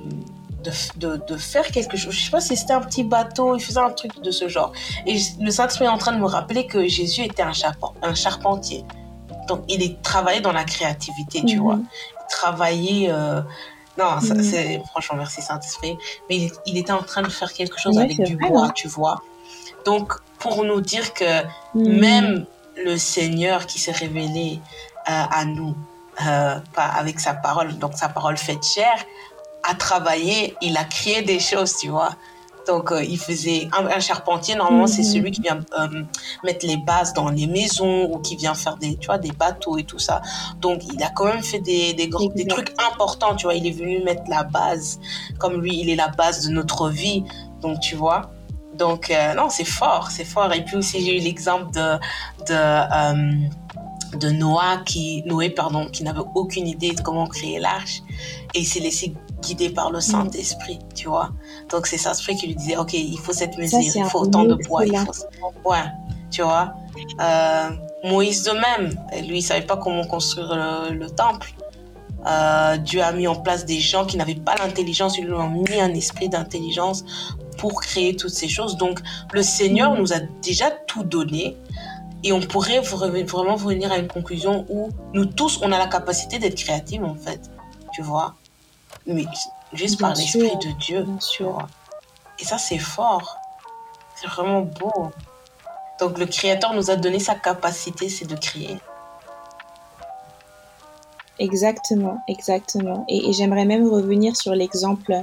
[0.98, 2.14] de, de, faire quelque chose.
[2.14, 4.72] Je sais pas si c'était un petit bateau, il faisait un truc de ce genre.
[5.06, 7.52] Et le Saint-Esprit est en train de me rappeler que Jésus était un,
[8.02, 8.86] un charpentier.
[9.48, 11.62] Donc, il travaillait dans la créativité, tu mhm.
[11.62, 11.80] vois
[12.30, 13.10] travailler.
[13.12, 13.42] Euh,
[13.98, 14.44] non, mm.
[14.44, 15.98] c'est franchement merci Saint-Esprit.
[16.30, 18.72] Mais il, était en train de faire quelque chose avec du bois, hein.
[18.76, 19.22] tu vois.
[19.86, 22.00] Donc, pour nous dire que mm.
[22.00, 22.46] même
[22.78, 24.60] le Seigneur qui s'est révélé
[25.10, 25.76] euh, à nous,
[26.26, 29.06] euh, pas avec sa parole, donc sa parole faite chair,
[29.64, 32.12] a travaillé, il a créé des choses, tu vois.
[32.68, 34.56] Donc, euh, il faisait un, charpentier.
[34.56, 35.08] Normalement, c'est mhm.
[35.08, 36.04] celui qui vient euh,
[36.44, 39.78] mettre les bases dans les maisons ou qui vient faire des, tu vois, des bateaux
[39.78, 40.22] et tout ça.
[40.60, 43.56] Donc, il a quand même fait des, des, des trucs importants, tu vois.
[43.56, 45.00] Il est venu mettre la base.
[45.40, 47.24] Comme lui, il est la base de notre vie.
[47.62, 48.32] Donc, tu vois.
[48.74, 50.54] Donc, euh, non, c'est fort, c'est fort.
[50.54, 51.98] Et puis aussi, j'ai eu l'exemple de,
[52.48, 58.02] de, de Noah qui, Noé, pardon, qui n'avait aucune idée de comment créer l'arche.
[58.54, 60.02] Et il s'est laissé guidé par le mm.
[60.02, 61.32] Saint-Esprit, tu vois.
[61.70, 64.56] Donc c'est Saint-Esprit qui lui disait, ok, il faut cette mesure, il faut autant de
[64.56, 65.12] poids, il faut...
[65.70, 65.84] Ouais,
[66.32, 66.74] tu vois.
[67.20, 67.70] Euh,
[68.04, 70.56] Moïse de même, lui, il savait pas comment construire
[70.92, 71.54] le, temple.
[72.26, 75.48] Euh, Dieu a mis en place des gens qui n'avaient pas l'intelligence, il lui a
[75.48, 77.06] mis un esprit d'intelligence
[77.58, 78.78] pour créer toutes ces choses.
[78.78, 79.00] Donc
[79.34, 80.00] le Seigneur mm.
[80.00, 81.58] nous a déjà tout donné.
[82.22, 86.38] Et on pourrait vraiment venir à une conclusion où nous tous, on a la capacité
[86.38, 87.50] d'être créatifs, en fait.
[87.94, 88.36] Tu vois
[89.14, 89.26] mais
[89.74, 91.06] juste par l'Esprit de Dieu.
[92.40, 93.38] Et ça, c'est fort.
[94.16, 95.12] C'est vraiment beau.
[96.00, 98.78] Donc le Créateur nous a donné sa capacité, c'est de créer.
[101.40, 103.06] Exactement, exactement.
[103.08, 105.14] Et, j'aimerais même revenir sur l'exemple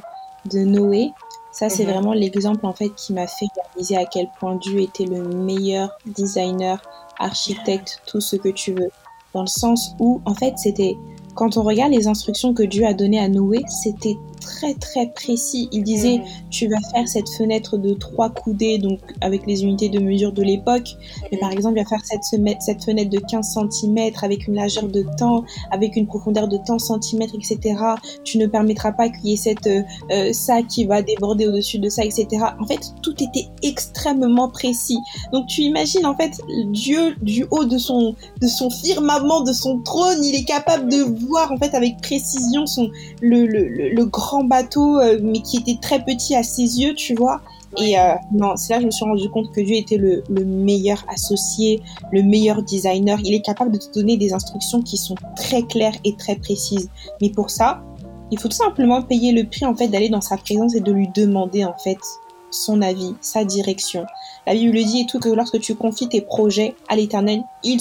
[0.46, 1.12] de Noé.
[1.52, 1.92] Ça, c'est mhm.
[1.92, 5.96] vraiment l'exemple en fait qui m'a fait réaliser à quel point Dieu était le meilleur
[6.06, 6.80] designer,
[7.18, 8.90] architecte, tout ce que tu veux.
[9.34, 10.96] Dans le sens où, en fait, c'était
[11.36, 15.68] quand on regarde les instructions que Dieu a données à Noé, c'était très très précis.
[15.72, 19.98] Il disait, tu vas faire cette fenêtre de trois coudées, donc avec les unités de
[19.98, 20.96] mesure de l'époque.
[21.30, 22.22] Mais par exemple, il va faire cette,
[22.60, 26.78] cette fenêtre de 15 cm avec une largeur de temps, avec une profondeur de temps
[26.78, 27.76] cm, etc.
[28.24, 29.82] Tu ne permettras pas qu'il y ait cette, euh,
[30.12, 32.26] euh, ça qui va déborder au-dessus de ça, etc.
[32.60, 34.98] En fait, tout était extrêmement précis.
[35.32, 39.80] Donc tu imagines, en fait, Dieu du haut de son, de son firmament, de son
[39.80, 44.35] trône, il est capable de voir, en fait, avec précision son, le, le, le grand
[44.44, 47.40] bateau, euh, mais qui était très petit à ses yeux, tu vois.
[47.78, 50.22] Et euh, non, c'est là que je me suis rendu compte que Dieu était le,
[50.44, 53.18] meilleur associé, le meilleur designer.
[53.24, 56.88] Il est capable de te donner des instructions qui sont très claires et très précises.
[57.20, 57.82] Mais pour ça,
[58.30, 60.90] il faut tout simplement payer le prix en fait d'aller dans sa présence et de
[60.90, 61.98] lui demander en fait
[62.56, 64.06] son avis, sa direction.
[64.46, 67.80] La Bible dit et tout que lorsque tu confies tes projets à l'Éternel, ils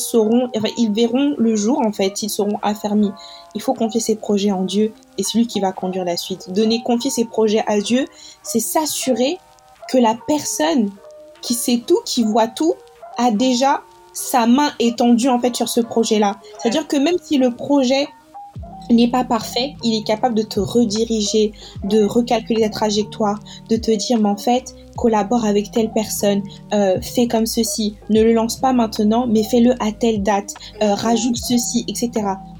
[0.78, 3.12] ils verront le jour en fait, ils seront affermis.
[3.54, 6.52] Il faut confier ses projets en Dieu et c'est lui qui va conduire la suite.
[6.52, 8.06] Donner, confier ses projets à Dieu,
[8.44, 9.38] c'est s'assurer
[9.90, 10.90] que la personne
[11.42, 12.74] qui sait tout, qui voit tout,
[13.18, 13.82] a déjà
[14.14, 16.38] sa main étendue en fait sur ce projet-là.
[16.60, 18.08] C'est-à-dire que même si le projet
[18.90, 21.52] n'est pas parfait, il est capable de te rediriger,
[21.84, 26.42] de recalculer ta trajectoire, de te dire mais en fait collabore avec telle personne,
[26.74, 30.94] euh, fais comme ceci, ne le lance pas maintenant mais fais-le à telle date, euh,
[30.94, 32.12] rajoute ceci, etc.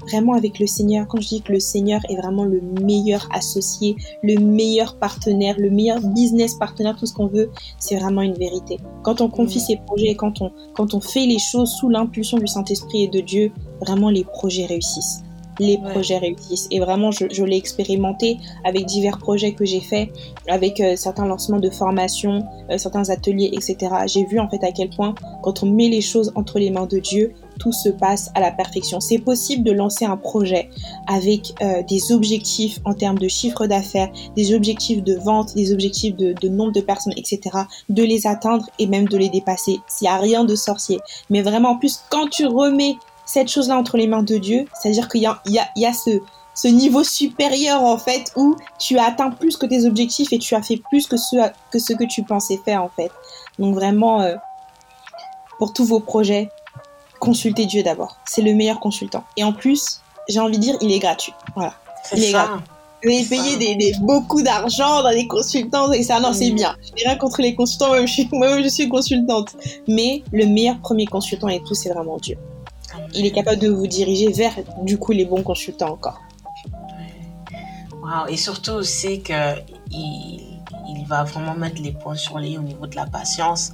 [0.08, 3.96] Vraiment avec le Seigneur, quand je dis que le Seigneur est vraiment le meilleur associé,
[4.22, 8.78] le meilleur partenaire, le meilleur business partenaire, tout ce qu'on veut, c'est vraiment une vérité.
[9.02, 12.46] Quand on confie ses projets, quand on, quand on fait les choses sous l'impulsion du
[12.46, 15.22] Saint-Esprit et de Dieu, vraiment les projets réussissent.
[15.58, 16.68] Les projets réussissent.
[16.70, 20.10] Et vraiment, je, l'ai expérimenté avec divers projets que j'ai faits,
[20.48, 23.76] avec euh, certains lancements de formation, euh, certains ateliers, etc.
[24.06, 26.86] J'ai vu en fait à quel point, quand on met les choses entre les mains
[26.86, 29.00] de Dieu, tout se passe à la perfection.
[29.00, 30.68] C'est possible de lancer un projet
[31.06, 36.14] avec euh, des objectifs en termes de chiffre d'affaires, des objectifs de vente, des objectifs
[36.16, 37.40] de, nombre de personnes, etc.,
[37.88, 39.78] de les atteindre et même de les dépasser.
[39.88, 40.98] S'il n'y a rien de sorcier.
[41.30, 42.96] Mais vraiment, en plus, quand tu remets
[43.26, 46.20] cette chose-là entre les mains de Dieu, c'est-à-dire qu'il y a, il y a, ce,
[46.54, 50.54] ce niveau supérieur en fait où tu as atteint plus que tes objectifs et tu
[50.54, 51.36] as fait plus que ce
[51.70, 53.10] que, ce que tu pensais faire en fait.
[53.58, 54.36] Donc vraiment, euh,
[55.58, 56.48] pour tous vos projets,
[57.18, 58.16] consultez Dieu d'abord.
[58.24, 59.24] C'est le meilleur consultant.
[59.36, 61.34] Et en plus, j'ai envie de dire, il est gratuit.
[61.54, 61.74] Voilà.
[62.14, 62.64] Il est gratuit.
[63.04, 66.54] Vous payer des, beaucoup d'argent dans les consultants et ça, non, c'est mm.
[66.54, 66.76] bien.
[66.82, 69.54] Je n'ai rien contre les consultants, moi-même je, suis, moi je suis consultante.
[69.86, 72.36] Mais le meilleur premier consultant et tout, c'est vraiment Dieu.
[73.14, 76.20] Il est capable de vous diriger vers, du coup, les bons consultants encore.
[78.02, 78.28] Wow.
[78.28, 79.58] Et surtout c'est que
[79.90, 83.72] il va vraiment mettre les points sur les au niveau de la patience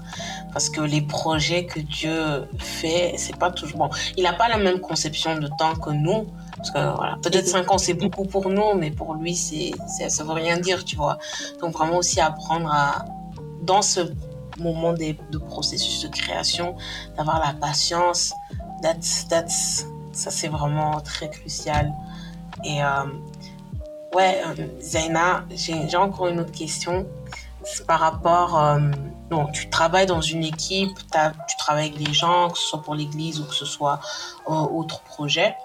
[0.52, 3.90] parce que les projets que Dieu fait, c'est pas toujours bon.
[4.16, 6.26] Il n'a pas la même conception de temps que nous.
[6.56, 9.72] Parce que voilà, peut-être 5 ans c'est beaucoup pour nous, mais pour lui c'est,
[10.08, 11.18] ça veut rien dire, tu vois.
[11.60, 13.04] Donc vraiment aussi apprendre à,
[13.62, 14.00] dans ce
[14.58, 16.76] moment de processus de création,
[17.16, 18.32] d'avoir la patience.
[18.82, 21.92] That's, that's, ça c'est vraiment très crucial.
[22.64, 23.04] Et euh,
[24.14, 27.06] Ouais, euh, Zaina, j'ai encore une autre question.
[27.64, 28.58] C'est par rapport.
[28.62, 28.90] Euh,
[29.54, 30.90] tu travailles dans une équipe,
[31.48, 34.00] tu travailles avec les gens, que ce soit pour l'église ou que ce soit
[34.48, 35.56] euh, autre projet.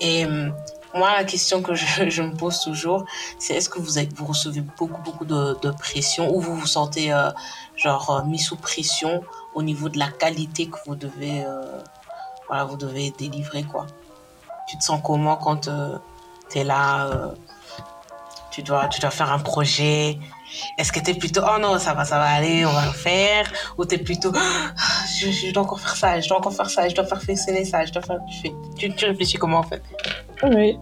[0.00, 0.26] Et
[0.94, 3.04] moi, la question que je, me pose toujours,
[3.38, 7.14] c'est est-ce que vous recevez beaucoup, beaucoup de, pression ou vous vous sentez
[7.76, 9.22] genre mis sous pression
[9.54, 11.46] au niveau de la qualité que vous devez,
[12.52, 13.86] voilà, vous devez délivrer, quoi.
[14.68, 15.70] Tu te sens comment quand
[16.50, 17.32] tu es là
[18.50, 20.18] tu dois, tu dois faire un projet?
[20.76, 22.92] Est-ce que tu es plutôt, oh non, ça va, ça va aller, on va le
[22.92, 23.50] faire?
[23.78, 24.74] Ou tu es plutôt, ah,
[25.18, 27.86] je, dois encore faire ça, je dois encore faire ça, je dois faire fonctionner ça,
[27.86, 28.18] je dois faire.
[28.76, 29.82] Tu, tu réfléchis comment en fait?
[30.42, 30.78] Oui.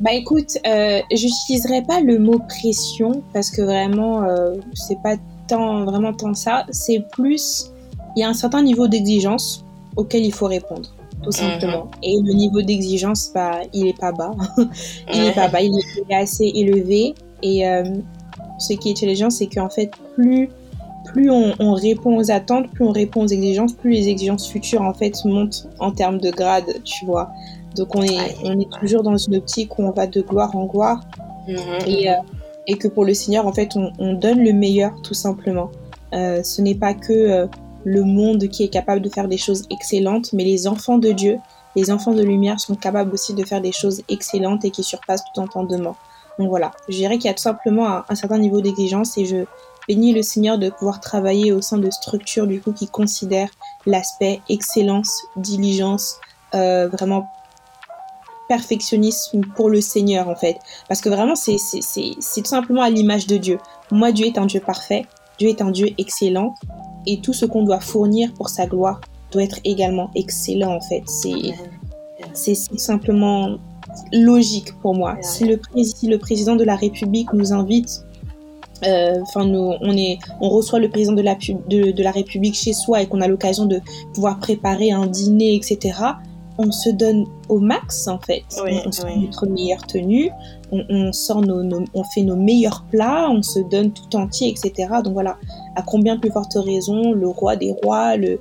[0.00, 5.14] Bah écoute, euh, j'utiliserai pas le mot pression parce que vraiment, euh, c'est pas
[5.46, 6.66] tant, vraiment tant ça.
[6.70, 7.70] C'est plus,
[8.16, 9.64] il y a un certain niveau d'exigence
[9.96, 11.32] auquel il faut répondre tout mhm.
[11.32, 11.90] simplement.
[12.02, 14.32] Et le niveau d'exigence, bah, il est pas bas.
[15.14, 15.72] il est pas bas, il
[16.10, 17.14] est assez élevé.
[17.42, 17.84] Et euh,
[18.58, 20.48] ce qui est challengeant, c'est qu'en fait, plus,
[21.06, 24.94] plus on, répond aux attentes, plus on répond aux exigences, plus les exigences futures, en
[24.94, 27.30] fait, montent en termes de grade, tu vois.
[27.76, 30.66] Donc, on est, on est toujours dans une optique où on va de gloire en
[30.66, 31.00] gloire.
[31.48, 31.56] Mhm.
[31.86, 32.14] Et, euh,
[32.66, 35.70] et que pour le Seigneur, en fait, on, on donne le meilleur, tout simplement.
[36.14, 37.48] Euh, ce n'est pas que
[37.84, 41.38] le monde qui est capable de faire des choses excellentes, mais les enfants de Dieu,
[41.76, 45.24] les enfants de lumière sont capables aussi de faire des choses excellentes et qui surpassent
[45.34, 45.96] tout entendement.
[46.38, 49.44] Donc voilà, je dirais qu'il y a tout simplement un, certain niveau d'exigence et je
[49.88, 53.50] bénis le Seigneur de pouvoir travailler au sein de structures du coup qui considèrent
[53.84, 56.16] l'aspect excellence, diligence,
[56.54, 57.28] euh, vraiment
[58.48, 60.58] perfectionnisme pour le Seigneur en fait.
[60.88, 63.58] Parce que vraiment c'est tout simplement à l'image de Dieu.
[63.90, 65.06] Moi Dieu est un Dieu parfait,
[65.38, 66.54] Dieu est un Dieu excellent
[67.06, 69.00] et tout ce qu'on doit fournir pour sa gloire
[69.30, 71.02] doit être également excellent en fait.
[72.34, 73.56] C'est simplement
[74.12, 75.16] logique pour moi.
[75.22, 78.04] Si le, le président de la République nous invite,
[78.86, 82.54] euh, enfin nous, on est, on reçoit le président de la, de, de la République
[82.54, 83.80] chez soi et qu'on a l'occasion de
[84.14, 85.92] pouvoir préparer un dîner, etc
[86.58, 88.44] on se donne au max en fait.
[88.58, 90.30] on, sort notre meilleure tenue,
[90.70, 94.88] on, sort nos, on fait nos meilleurs plats, on se donne tout entier, etc.
[95.02, 95.38] Donc voilà,
[95.74, 98.40] à combien plus forte raison le roi des rois, le,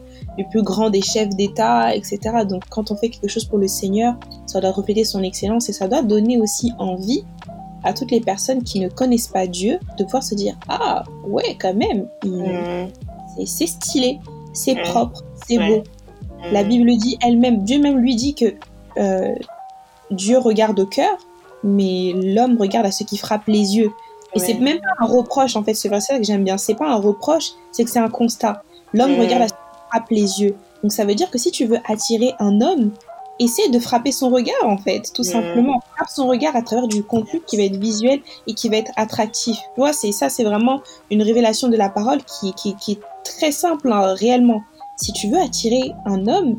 [0.50, 2.20] plus grand des chefs d'État, etc.
[2.48, 4.16] Donc quand on fait quelque chose pour le Seigneur,
[4.48, 7.24] ça doit refléter son excellence et ça doit donner aussi envie
[7.84, 11.58] à toutes les personnes qui ne connaissent pas Dieu de pouvoir se dire ah ouais
[11.60, 12.88] quand même, mm.
[13.46, 14.20] c'est stylé,
[14.54, 15.84] c'est propre, c'est beau.
[16.52, 18.56] La Bible dit elle-même, Dieu même lui dit que
[18.98, 19.36] euh,
[20.10, 21.18] Dieu regarde au cœur,
[21.64, 23.92] mais l'homme regarde à ce qui frappe les yeux.
[24.34, 26.58] Et c'est même pas un reproche, en fait, ce verset que j'aime bien.
[26.58, 28.64] C'est pas un reproche, c'est que c'est un constat.
[28.94, 29.54] L'homme regarde qui
[29.90, 30.56] frappe les yeux.
[30.84, 32.92] Donc ça veut dire que si tu veux attirer un homme,
[33.40, 35.82] essaie de frapper son regard, en fait, tout simplement.
[35.96, 38.92] Frappe son regard à travers du contenu qui va être visuel et qui va être
[38.96, 39.58] attractif.
[39.58, 43.52] Tu vois, c'est ça, c'est vraiment une révélation de la parole qui, qui, est très
[43.52, 44.62] simple, hein, réellement
[45.02, 46.58] si tu veux attirer un homme,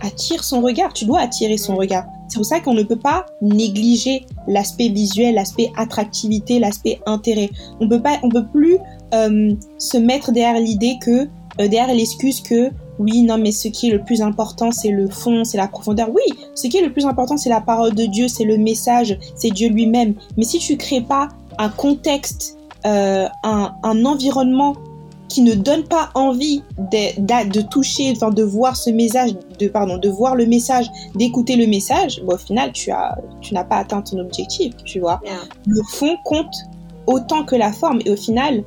[0.00, 0.92] attire son regard.
[0.92, 2.04] Tu dois attirer son regard.
[2.30, 7.50] C'est pour ça qu'on ne peut pas négliger l'aspect visuel, l'aspect attractivité, l'aspect intérêt.
[7.80, 8.78] On peut pas, on peut plus
[9.14, 11.26] euh, se mettre derrière l'idée que, euh,
[11.68, 12.70] derrière l'excuse que
[13.00, 16.10] oui, non, mais ce qui est le plus important, c'est le fond, c'est la profondeur.
[16.10, 19.18] Oui, ce qui est le plus important, c'est la parole de Dieu, c'est le message,
[19.34, 20.14] c'est Dieu lui-même.
[20.36, 21.28] Mais si tu crées pas
[21.58, 24.74] un contexte, euh, un, un environnement
[25.30, 29.96] qui ne donne pas envie de, de, toucher, enfin de voir ce message, de pardon,
[29.96, 33.76] de voir le message, d'écouter le message, bon, au final tu as, tu n'as pas
[33.76, 35.20] atteint ton objectif, tu vois.
[35.66, 36.54] Le fond compte
[37.06, 38.64] autant que la forme et au final,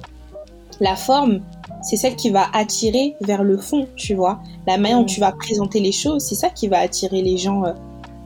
[0.79, 1.41] la forme,
[1.81, 4.39] c'est celle qui va attirer vers le fond, tu vois.
[4.65, 7.65] La manière dont tu vas présenter les choses, c'est ça qui va attirer les gens
[7.65, 7.73] euh,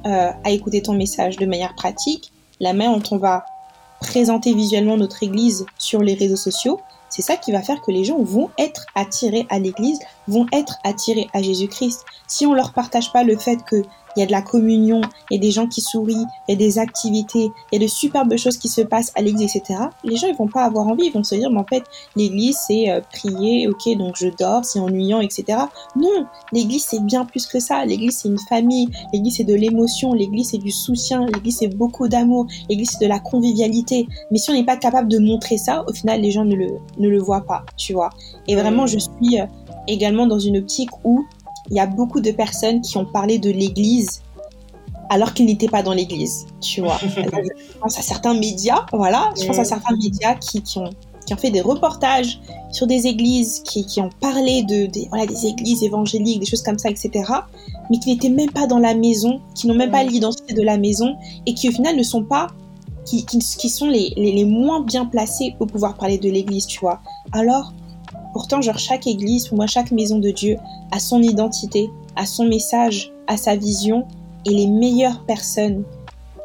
[0.06, 2.32] euh, à écouter ton message de manière pratique.
[2.60, 3.46] La manière dont on va
[4.00, 6.80] présenter visuellement notre église sur les réseaux sociaux,
[7.10, 10.78] c'est ça qui va faire que les gens vont être attirés à l'église, vont être
[10.84, 12.05] attirés à Jésus-Christ.
[12.28, 13.84] Si on leur partage pas le fait que
[14.18, 14.99] il y a de la communion,
[15.30, 17.80] il y a des gens qui sourient, il y a des activités, il y a
[17.80, 19.80] de superbes choses qui se passent à l'église, etc.
[20.03, 21.84] Les gens, ils vont pas avoir envie, ils vont se dire, mais en fait,
[22.15, 25.59] l'église, c'est euh, prier, ok, donc je dors, c'est ennuyant, etc.
[25.95, 27.86] Non, l'église, c'est bien plus que ça.
[27.86, 32.07] L'église, c'est une famille, l'église, c'est de l'émotion, l'église, c'est du soutien, l'église, c'est beaucoup
[32.07, 34.07] d'amour, l'église, c'est de la convivialité.
[34.32, 36.70] Mais si on n'est pas capable de montrer ça, au final, les gens ne le,
[36.97, 38.09] ne le voient pas, tu vois.
[38.47, 39.45] Et vraiment, je suis euh,
[39.88, 41.26] également dans une optique où
[41.70, 44.22] il y a beaucoup de personnes qui ont parlé de l'Église
[45.09, 46.97] alors qu'ils n'étaient pas dans l'Église, tu vois.
[47.01, 50.89] je pense à certains médias, voilà, je pense à certains médias qui, qui, ont,
[51.26, 52.39] qui ont fait des reportages
[52.72, 56.61] sur des églises, qui, qui ont parlé de, des, voilà, des églises évangéliques, des choses
[56.61, 57.11] comme ça, etc.,
[57.89, 60.78] mais qui n'étaient même pas dans la maison, qui n'ont même pas l'identité de la
[60.78, 61.15] maison,
[61.45, 62.47] et qui au final ne sont pas,
[63.05, 66.65] qui, qui, qui sont les, les, les moins bien placés pour pouvoir parler de l'Église,
[66.65, 66.99] tu vois.
[67.32, 67.72] Alors,
[68.38, 70.58] Pourtant, genre, chaque église, pour moi, chaque maison de Dieu
[70.92, 74.06] a son identité, a son message, a sa vision,
[74.46, 75.84] et les meilleures personnes,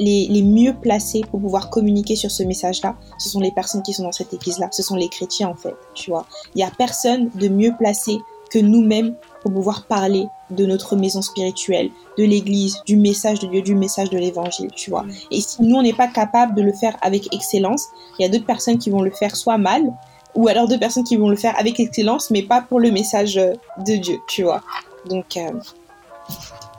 [0.01, 3.93] les, les mieux placées pour pouvoir communiquer sur ce message-là, ce sont les personnes qui
[3.93, 6.25] sont dans cette église-là, ce sont les chrétiens, en fait, tu vois.
[6.55, 8.17] Il n'y a personne de mieux placé
[8.51, 13.61] que nous-mêmes pour pouvoir parler de notre maison spirituelle, de l'église, du message de Dieu,
[13.61, 15.05] du message de l'évangile, tu vois.
[15.31, 17.85] Et si nous, on n'est pas capable de le faire avec excellence,
[18.19, 19.93] il y a d'autres personnes qui vont le faire soit mal,
[20.35, 23.37] ou alors deux personnes qui vont le faire avec excellence, mais pas pour le message
[23.37, 23.53] euh,
[23.87, 24.63] de Dieu, tu vois.
[25.07, 25.51] Donc, euh,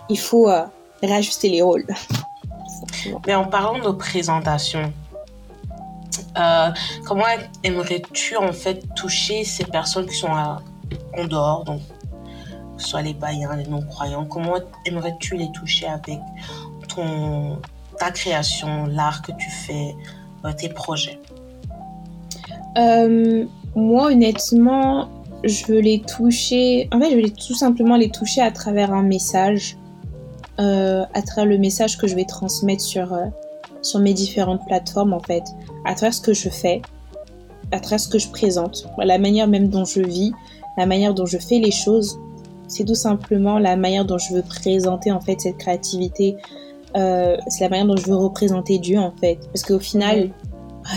[0.10, 0.64] il faut euh,
[1.02, 1.86] réajuster les rôles.
[3.28, 4.92] mais en parlant de présentation,
[7.06, 7.26] comment
[7.64, 11.82] aimerais-tu en fait toucher ces personnes qui sont en dehors, donc
[12.78, 16.20] soit les païens, les non-croyants, comment aimerais-tu les toucher avec
[16.88, 17.60] ton,
[18.00, 19.96] ta création, l'art que tu fais,
[20.58, 21.20] tes projets?
[22.78, 23.46] Euh,
[23.76, 25.10] moi, honnêtement,
[25.44, 26.88] je veux les toucher.
[26.92, 29.78] En fait, je vais tout simplement les toucher à travers un message,
[30.60, 33.26] euh, à travers le message que je vais transmettre sur, euh,
[33.82, 35.44] sur mes différentes plateformes, en fait,
[35.86, 36.82] à travers ce que je fais,
[37.72, 40.32] à travers ce que je présente, la manière même dont je vis,
[40.78, 42.18] la manière dont je fais les choses.
[42.68, 46.38] C'est tout simplement la manière dont je veux présenter, en fait, cette créativité.
[46.96, 49.40] Euh, c'est la manière dont je veux représenter Dieu, en fait.
[49.52, 50.30] Parce qu'au final,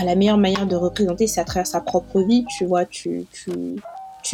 [0.03, 2.85] la meilleure manière de représenter, c'est à travers sa propre vie, tu vois.
[2.85, 3.25] Tu,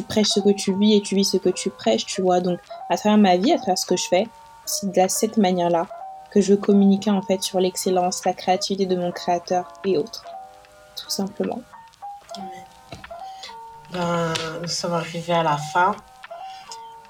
[0.07, 2.39] prêches ce que tu vis et tu vis ce que tu prêches, tu vois.
[2.39, 4.27] Donc, à travers ma vie, à travers ce que je fais,
[4.65, 5.87] c'est de cette manière-là
[6.31, 10.25] que je veux communiquer en fait sur l'excellence, la créativité de mon créateur et autres.
[10.95, 11.61] Tout simplement.
[13.91, 15.95] Ben, nous sommes arrivés à la fin.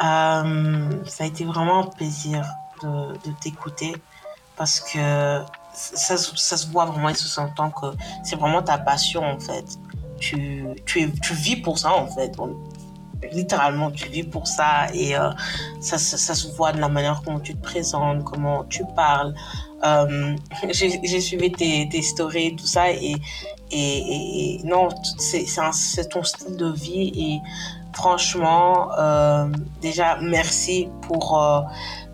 [0.04, 2.46] Euh, ça a été vraiment un plaisir
[2.82, 3.96] de t'écouter
[4.58, 5.39] parce que
[5.74, 7.88] ça, ça, se voit vraiment et se s'entend que
[8.24, 9.66] c'est vraiment ta passion en fait.
[10.20, 12.32] Tu, tu, tu vis pour ça en fait.
[13.32, 15.32] littéralement, tu vis pour ça et euh,
[15.80, 19.34] ça, ça, se voit de la manière comment tu te présentes, comment tu parles.
[19.84, 20.36] Euh,
[20.72, 23.16] j'ai suivi tes, tes stories, tout ça et,
[23.72, 27.42] et, non, c'est ton style de vie et
[27.94, 29.48] franchement, euh,
[29.82, 31.38] déjà merci pour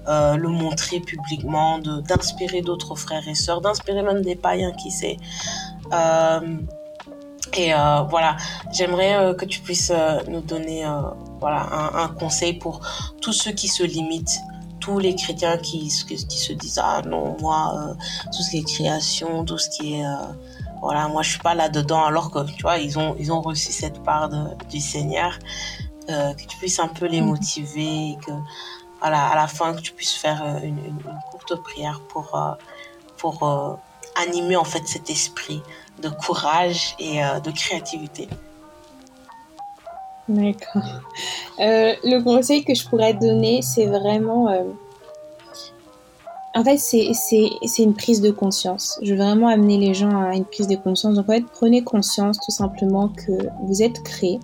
[0.10, 5.18] euh, le montrer publiquement, d'inspirer d'autres frères et sœurs, d'inspirer même des païens, qui sait.
[5.94, 6.58] Euh,
[7.54, 8.36] et euh, voilà,
[8.72, 9.94] j'aimerais que tu puisses
[10.28, 10.84] nous donner
[11.40, 12.82] voilà, un, conseil pour
[13.22, 14.40] tous ceux qui se limitent,
[14.80, 17.94] tous les chrétiens qui, qui se disent Ah non, moi,
[18.36, 20.06] tout ce qui est création, tout ce qui est.
[20.82, 23.72] voilà, moi je suis pas là-dedans, alors que tu vois, ils ont, ils ont reçu
[23.72, 24.30] cette part
[24.72, 25.38] du Seigneur.
[26.08, 27.26] que tu puisses un peu les mm.
[27.26, 28.32] motiver, que
[29.02, 30.78] à la fin que tu puisses faire euh, une,
[31.32, 32.52] courte prière pour, euh,
[33.18, 33.74] pour euh,
[34.16, 35.62] animer en fait cet esprit
[36.02, 38.30] de courage et de créativité.
[40.30, 40.84] D'accord.
[41.58, 44.48] le conseil que je pourrais donner, c'est vraiment...
[46.56, 48.98] En fait, c'est une prise de conscience.
[49.02, 51.16] Je veux vraiment amener les gens à une prise de conscience.
[51.16, 54.40] Donc, en fait, prenez conscience tout simplement que vous êtes créé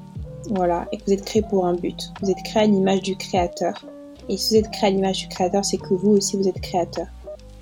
[0.52, 2.12] voilà, et que vous êtes créé pour un but.
[2.22, 3.74] Vous êtes créé à l'image du Créateur.
[4.30, 6.60] Et si vous êtes créé à l'image du Créateur, c'est que vous aussi, vous êtes
[6.62, 7.08] créateur.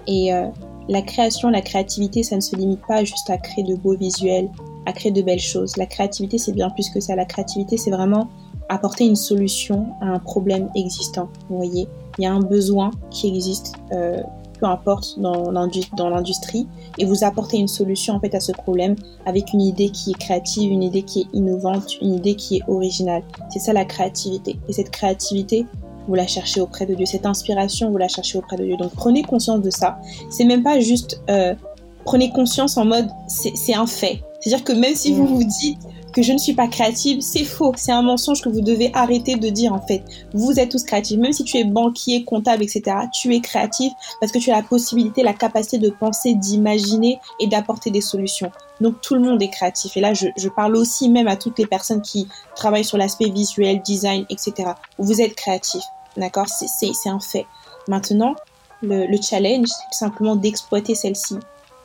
[0.07, 0.47] Et euh,
[0.89, 4.49] la création, la créativité, ça ne se limite pas juste à créer de beaux visuels,
[4.85, 5.77] à créer de belles choses.
[5.77, 7.15] La créativité, c'est bien plus que ça.
[7.15, 8.27] La créativité, c'est vraiment
[8.69, 11.29] apporter une solution à un problème existant.
[11.49, 11.87] Vous voyez,
[12.17, 14.21] il y a un besoin qui existe, euh,
[14.59, 18.95] peu importe dans l'industrie, et vous apportez une solution en fait à ce problème
[19.25, 22.63] avec une idée qui est créative, une idée qui est innovante, une idée qui est
[22.67, 23.23] originale.
[23.49, 24.57] C'est ça la créativité.
[24.69, 25.65] Et cette créativité,
[26.07, 27.05] vous la cherchez auprès de Dieu.
[27.05, 28.77] Cette inspiration, vous la cherchez auprès de Dieu.
[28.77, 29.99] Donc prenez conscience de ça.
[30.29, 31.55] C'est même pas juste euh,
[32.03, 34.21] prenez conscience en mode c'est un fait.
[34.39, 35.79] C'est-à-dire que même si vous vous dites
[36.13, 37.73] que je ne suis pas créative, c'est faux.
[37.75, 40.03] C'est un mensonge que vous devez arrêter de dire en fait.
[40.33, 41.17] Vous êtes tous créatifs.
[41.17, 44.63] Même si tu es banquier, comptable, etc., tu es créatif parce que tu as la
[44.63, 48.51] possibilité, la capacité de penser, d'imaginer et d'apporter des solutions.
[48.79, 49.97] Donc tout le monde est créatif.
[49.97, 53.81] Et là, je, parle aussi même à toutes les personnes qui travaillent sur l'aspect visuel,
[53.81, 54.71] design, etc.
[54.99, 55.81] Vous êtes créatif.
[56.15, 56.47] D'accord?
[56.47, 57.47] C'est un fait.
[57.87, 58.35] Maintenant,
[58.81, 61.37] le, le challenge, c'est simplement d'exploiter celle-ci.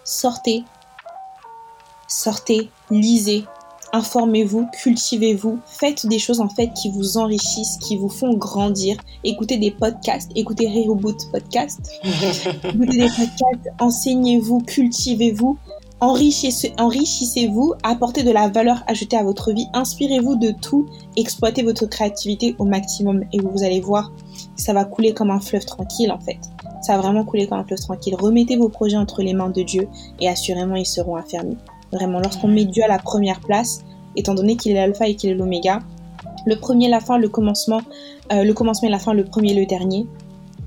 [0.05, 0.65] Sortez.
[2.07, 3.45] Sortez, lisez,
[3.93, 8.97] informez-vous, cultivez-vous, faites des choses en fait qui vous enrichissent, qui vous font grandir.
[9.25, 11.81] Écoutez des podcasts, écoutez Reboot Podcast,
[12.65, 15.59] écoutez des podcasts, enseignez-vous, cultivez-vous,
[16.01, 20.87] enrichissez-vous, apportez de la valeur ajoutée à votre vie, inspirez-vous de tout,
[21.17, 24.13] exploitez votre créativité au maximum et vous allez voir,
[24.57, 26.39] ça va couler comme un fleuve tranquille en fait.
[26.83, 28.15] Ça va vraiment couler comme un fleuve tranquille.
[28.15, 29.89] Remettez vos projets entre les mains de Dieu
[30.21, 31.59] et assurément ils seront affermis.
[31.93, 33.85] Vraiment, lorsqu'on met Dieu à la première place,
[34.17, 35.81] étant donné qu'il est l'alpha et qu'il est l'oméga,
[36.47, 37.81] le premier, la fin, le commencement,
[38.33, 40.07] euh, le commencement et la fin, le premier, le dernier.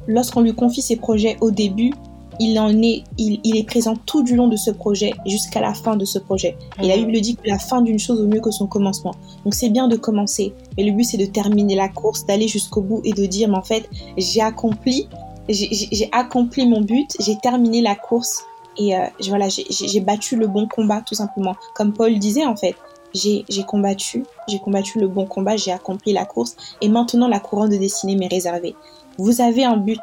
[0.07, 1.93] Lorsqu'on lui confie ses projets au début,
[2.39, 5.95] il en est, il, est présent tout du long de ce projet jusqu'à la fin
[5.95, 6.57] de ce projet.
[6.81, 9.13] Et la Bible dit que la fin d'une chose vaut mieux que son commencement.
[9.43, 12.81] Donc c'est bien de commencer, mais le but c'est de terminer la course, d'aller jusqu'au
[12.81, 15.07] bout et de dire, mais en fait, j'ai accompli,
[15.49, 18.43] j'ai accompli mon but, j'ai terminé la course
[18.77, 21.55] et euh, voilà, j'ai battu le bon combat, tout simplement.
[21.75, 22.75] Comme Paul disait, en fait,
[23.13, 27.71] j'ai combattu, j'ai combattu le bon combat, j'ai accompli la course, et maintenant la couronne
[27.71, 28.75] de destinée m'est réservée.
[29.17, 30.01] Vous avez un but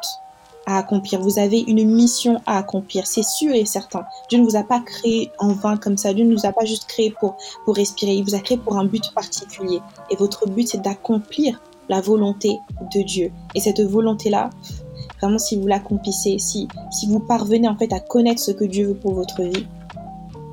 [0.65, 4.05] à accomplir, vous avez une mission à accomplir, c'est sûr et certain.
[4.29, 6.65] Dieu ne vous a pas créé en vain comme ça, Dieu ne vous a pas
[6.65, 9.79] juste créé pour, pour respirer, il vous a créé pour un but particulier.
[10.11, 11.59] Et votre but, c'est d'accomplir
[11.89, 12.59] la volonté
[12.93, 13.31] de Dieu.
[13.55, 14.51] Et cette volonté-là,
[15.19, 18.87] Vraiment, si vous l'accomplissez, si, si vous parvenez en fait à connaître ce que Dieu
[18.87, 19.65] veut pour votre vie,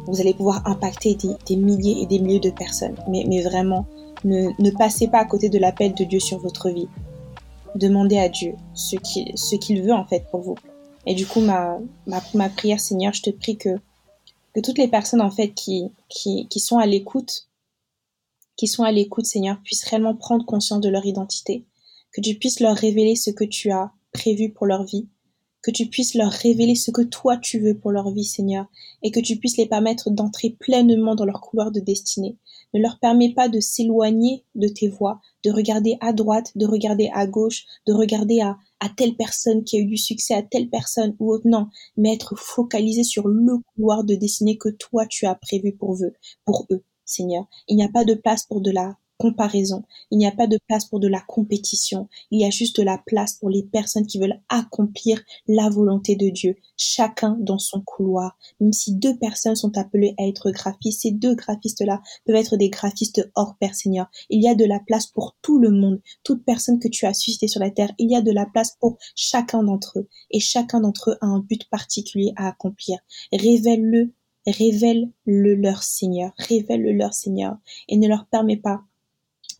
[0.06, 2.96] vous allez pouvoir impacter des, milliers et des milliers de personnes.
[3.08, 3.86] Mais, mais vraiment,
[4.24, 6.88] ne, ne, passez pas à côté de l'appel de Dieu sur votre vie.
[7.74, 10.56] Demandez à Dieu ce qu'il ce qu'il veut en fait pour vous.
[11.06, 13.76] Et du coup, ma, ma, ma, prière, Seigneur, je te prie que,
[14.54, 17.48] que toutes les personnes en fait qui, qui, qui sont à l'écoute,
[18.56, 21.64] qui sont à l'écoute, Seigneur, puissent réellement prendre conscience de leur identité,
[22.12, 25.08] que tu puisses leur révéler ce que tu as prévu pour leur vie,
[25.62, 28.66] que tu puisses leur révéler ce que toi tu veux pour leur vie, Seigneur,
[29.02, 32.36] et que tu puisses les permettre d'entrer pleinement dans leur couloir de destinée.
[32.72, 37.10] Ne leur permets pas de s'éloigner de tes voies, de regarder à droite, de regarder
[37.12, 40.70] à gauche, de regarder à, à telle personne qui a eu du succès, à telle
[40.70, 41.46] personne ou autre.
[41.46, 45.94] Non, mais être focalisé sur le couloir de destinée que toi tu as prévu pour
[45.96, 46.14] eux,
[46.44, 47.44] pour eux, Seigneur.
[47.68, 49.84] Il n'y a pas de place pour de la comparaison.
[50.10, 52.08] Il n'y a pas de place pour de la compétition.
[52.30, 56.28] Il y a juste la place pour les personnes qui veulent accomplir la volonté de
[56.28, 58.36] Dieu, chacun dans son couloir.
[58.60, 62.70] Même si deux personnes sont appelées à être graphistes, ces deux graphistes-là peuvent être des
[62.70, 64.06] graphistes hors Père Seigneur.
[64.30, 67.14] Il y a de la place pour tout le monde, toute personne que tu as
[67.14, 67.92] suscité sur la terre.
[67.98, 70.08] Il y a de la place pour chacun d'entre eux.
[70.30, 72.98] Et chacun d'entre eux a un but particulier à accomplir.
[73.32, 74.12] Révèle-le
[74.46, 77.56] révèle-le leur Seigneur, révèle-le leur Seigneur,
[77.88, 78.82] et ne leur permets pas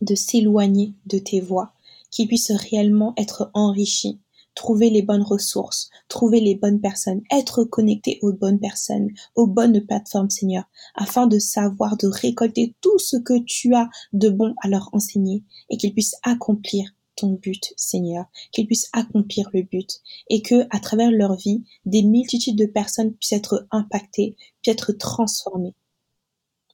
[0.01, 1.73] de s'éloigner de tes voies,
[2.11, 4.19] qu'ils puissent réellement être enrichis,
[4.57, 9.85] trouver les bonnes ressources, trouver les bonnes personnes, être connectés aux bonnes personnes, aux bonnes
[9.85, 10.63] plateformes, Seigneur,
[10.95, 15.43] afin de savoir, de récolter tout ce que tu as de bon à leur enseigner
[15.69, 20.79] et qu'ils puissent accomplir ton but, Seigneur, qu'ils puissent accomplir le but et que, à
[20.79, 25.75] travers leur vie, des multitudes de personnes puissent être impactées, puissent être transformées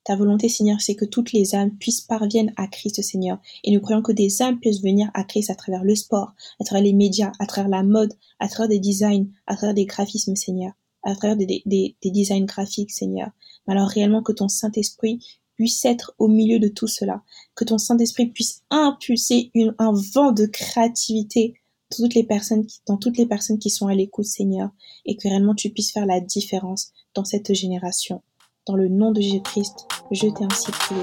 [0.03, 3.39] ta volonté, Seigneur, c'est que toutes les âmes puissent parviennent à Christ, Seigneur.
[3.63, 6.63] Et nous croyons que des âmes puissent venir à Christ à travers le sport, à
[6.65, 10.35] travers les médias, à travers la mode, à travers des designs, à travers des graphismes,
[10.35, 10.73] Seigneur,
[11.03, 13.29] à travers des, des, des designs graphiques, Seigneur.
[13.65, 15.19] Mais alors réellement que ton Saint-Esprit
[15.55, 17.23] puisse être au milieu de tout cela,
[17.55, 21.55] que ton Saint-Esprit puisse impulser un vent de créativité
[21.91, 24.71] dans toutes les personnes qui sont à l'écoute, Seigneur,
[25.05, 28.21] et que réellement tu puisses faire la différence dans cette génération.
[28.65, 31.01] Dans le nom de Jésus-Christ, je t'ai ainsi prié.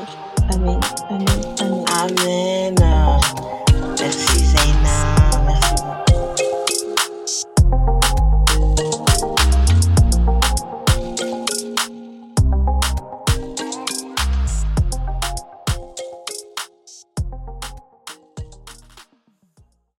[0.54, 0.80] Amen,
[1.10, 2.74] amen, amen.
[3.98, 4.89] Merci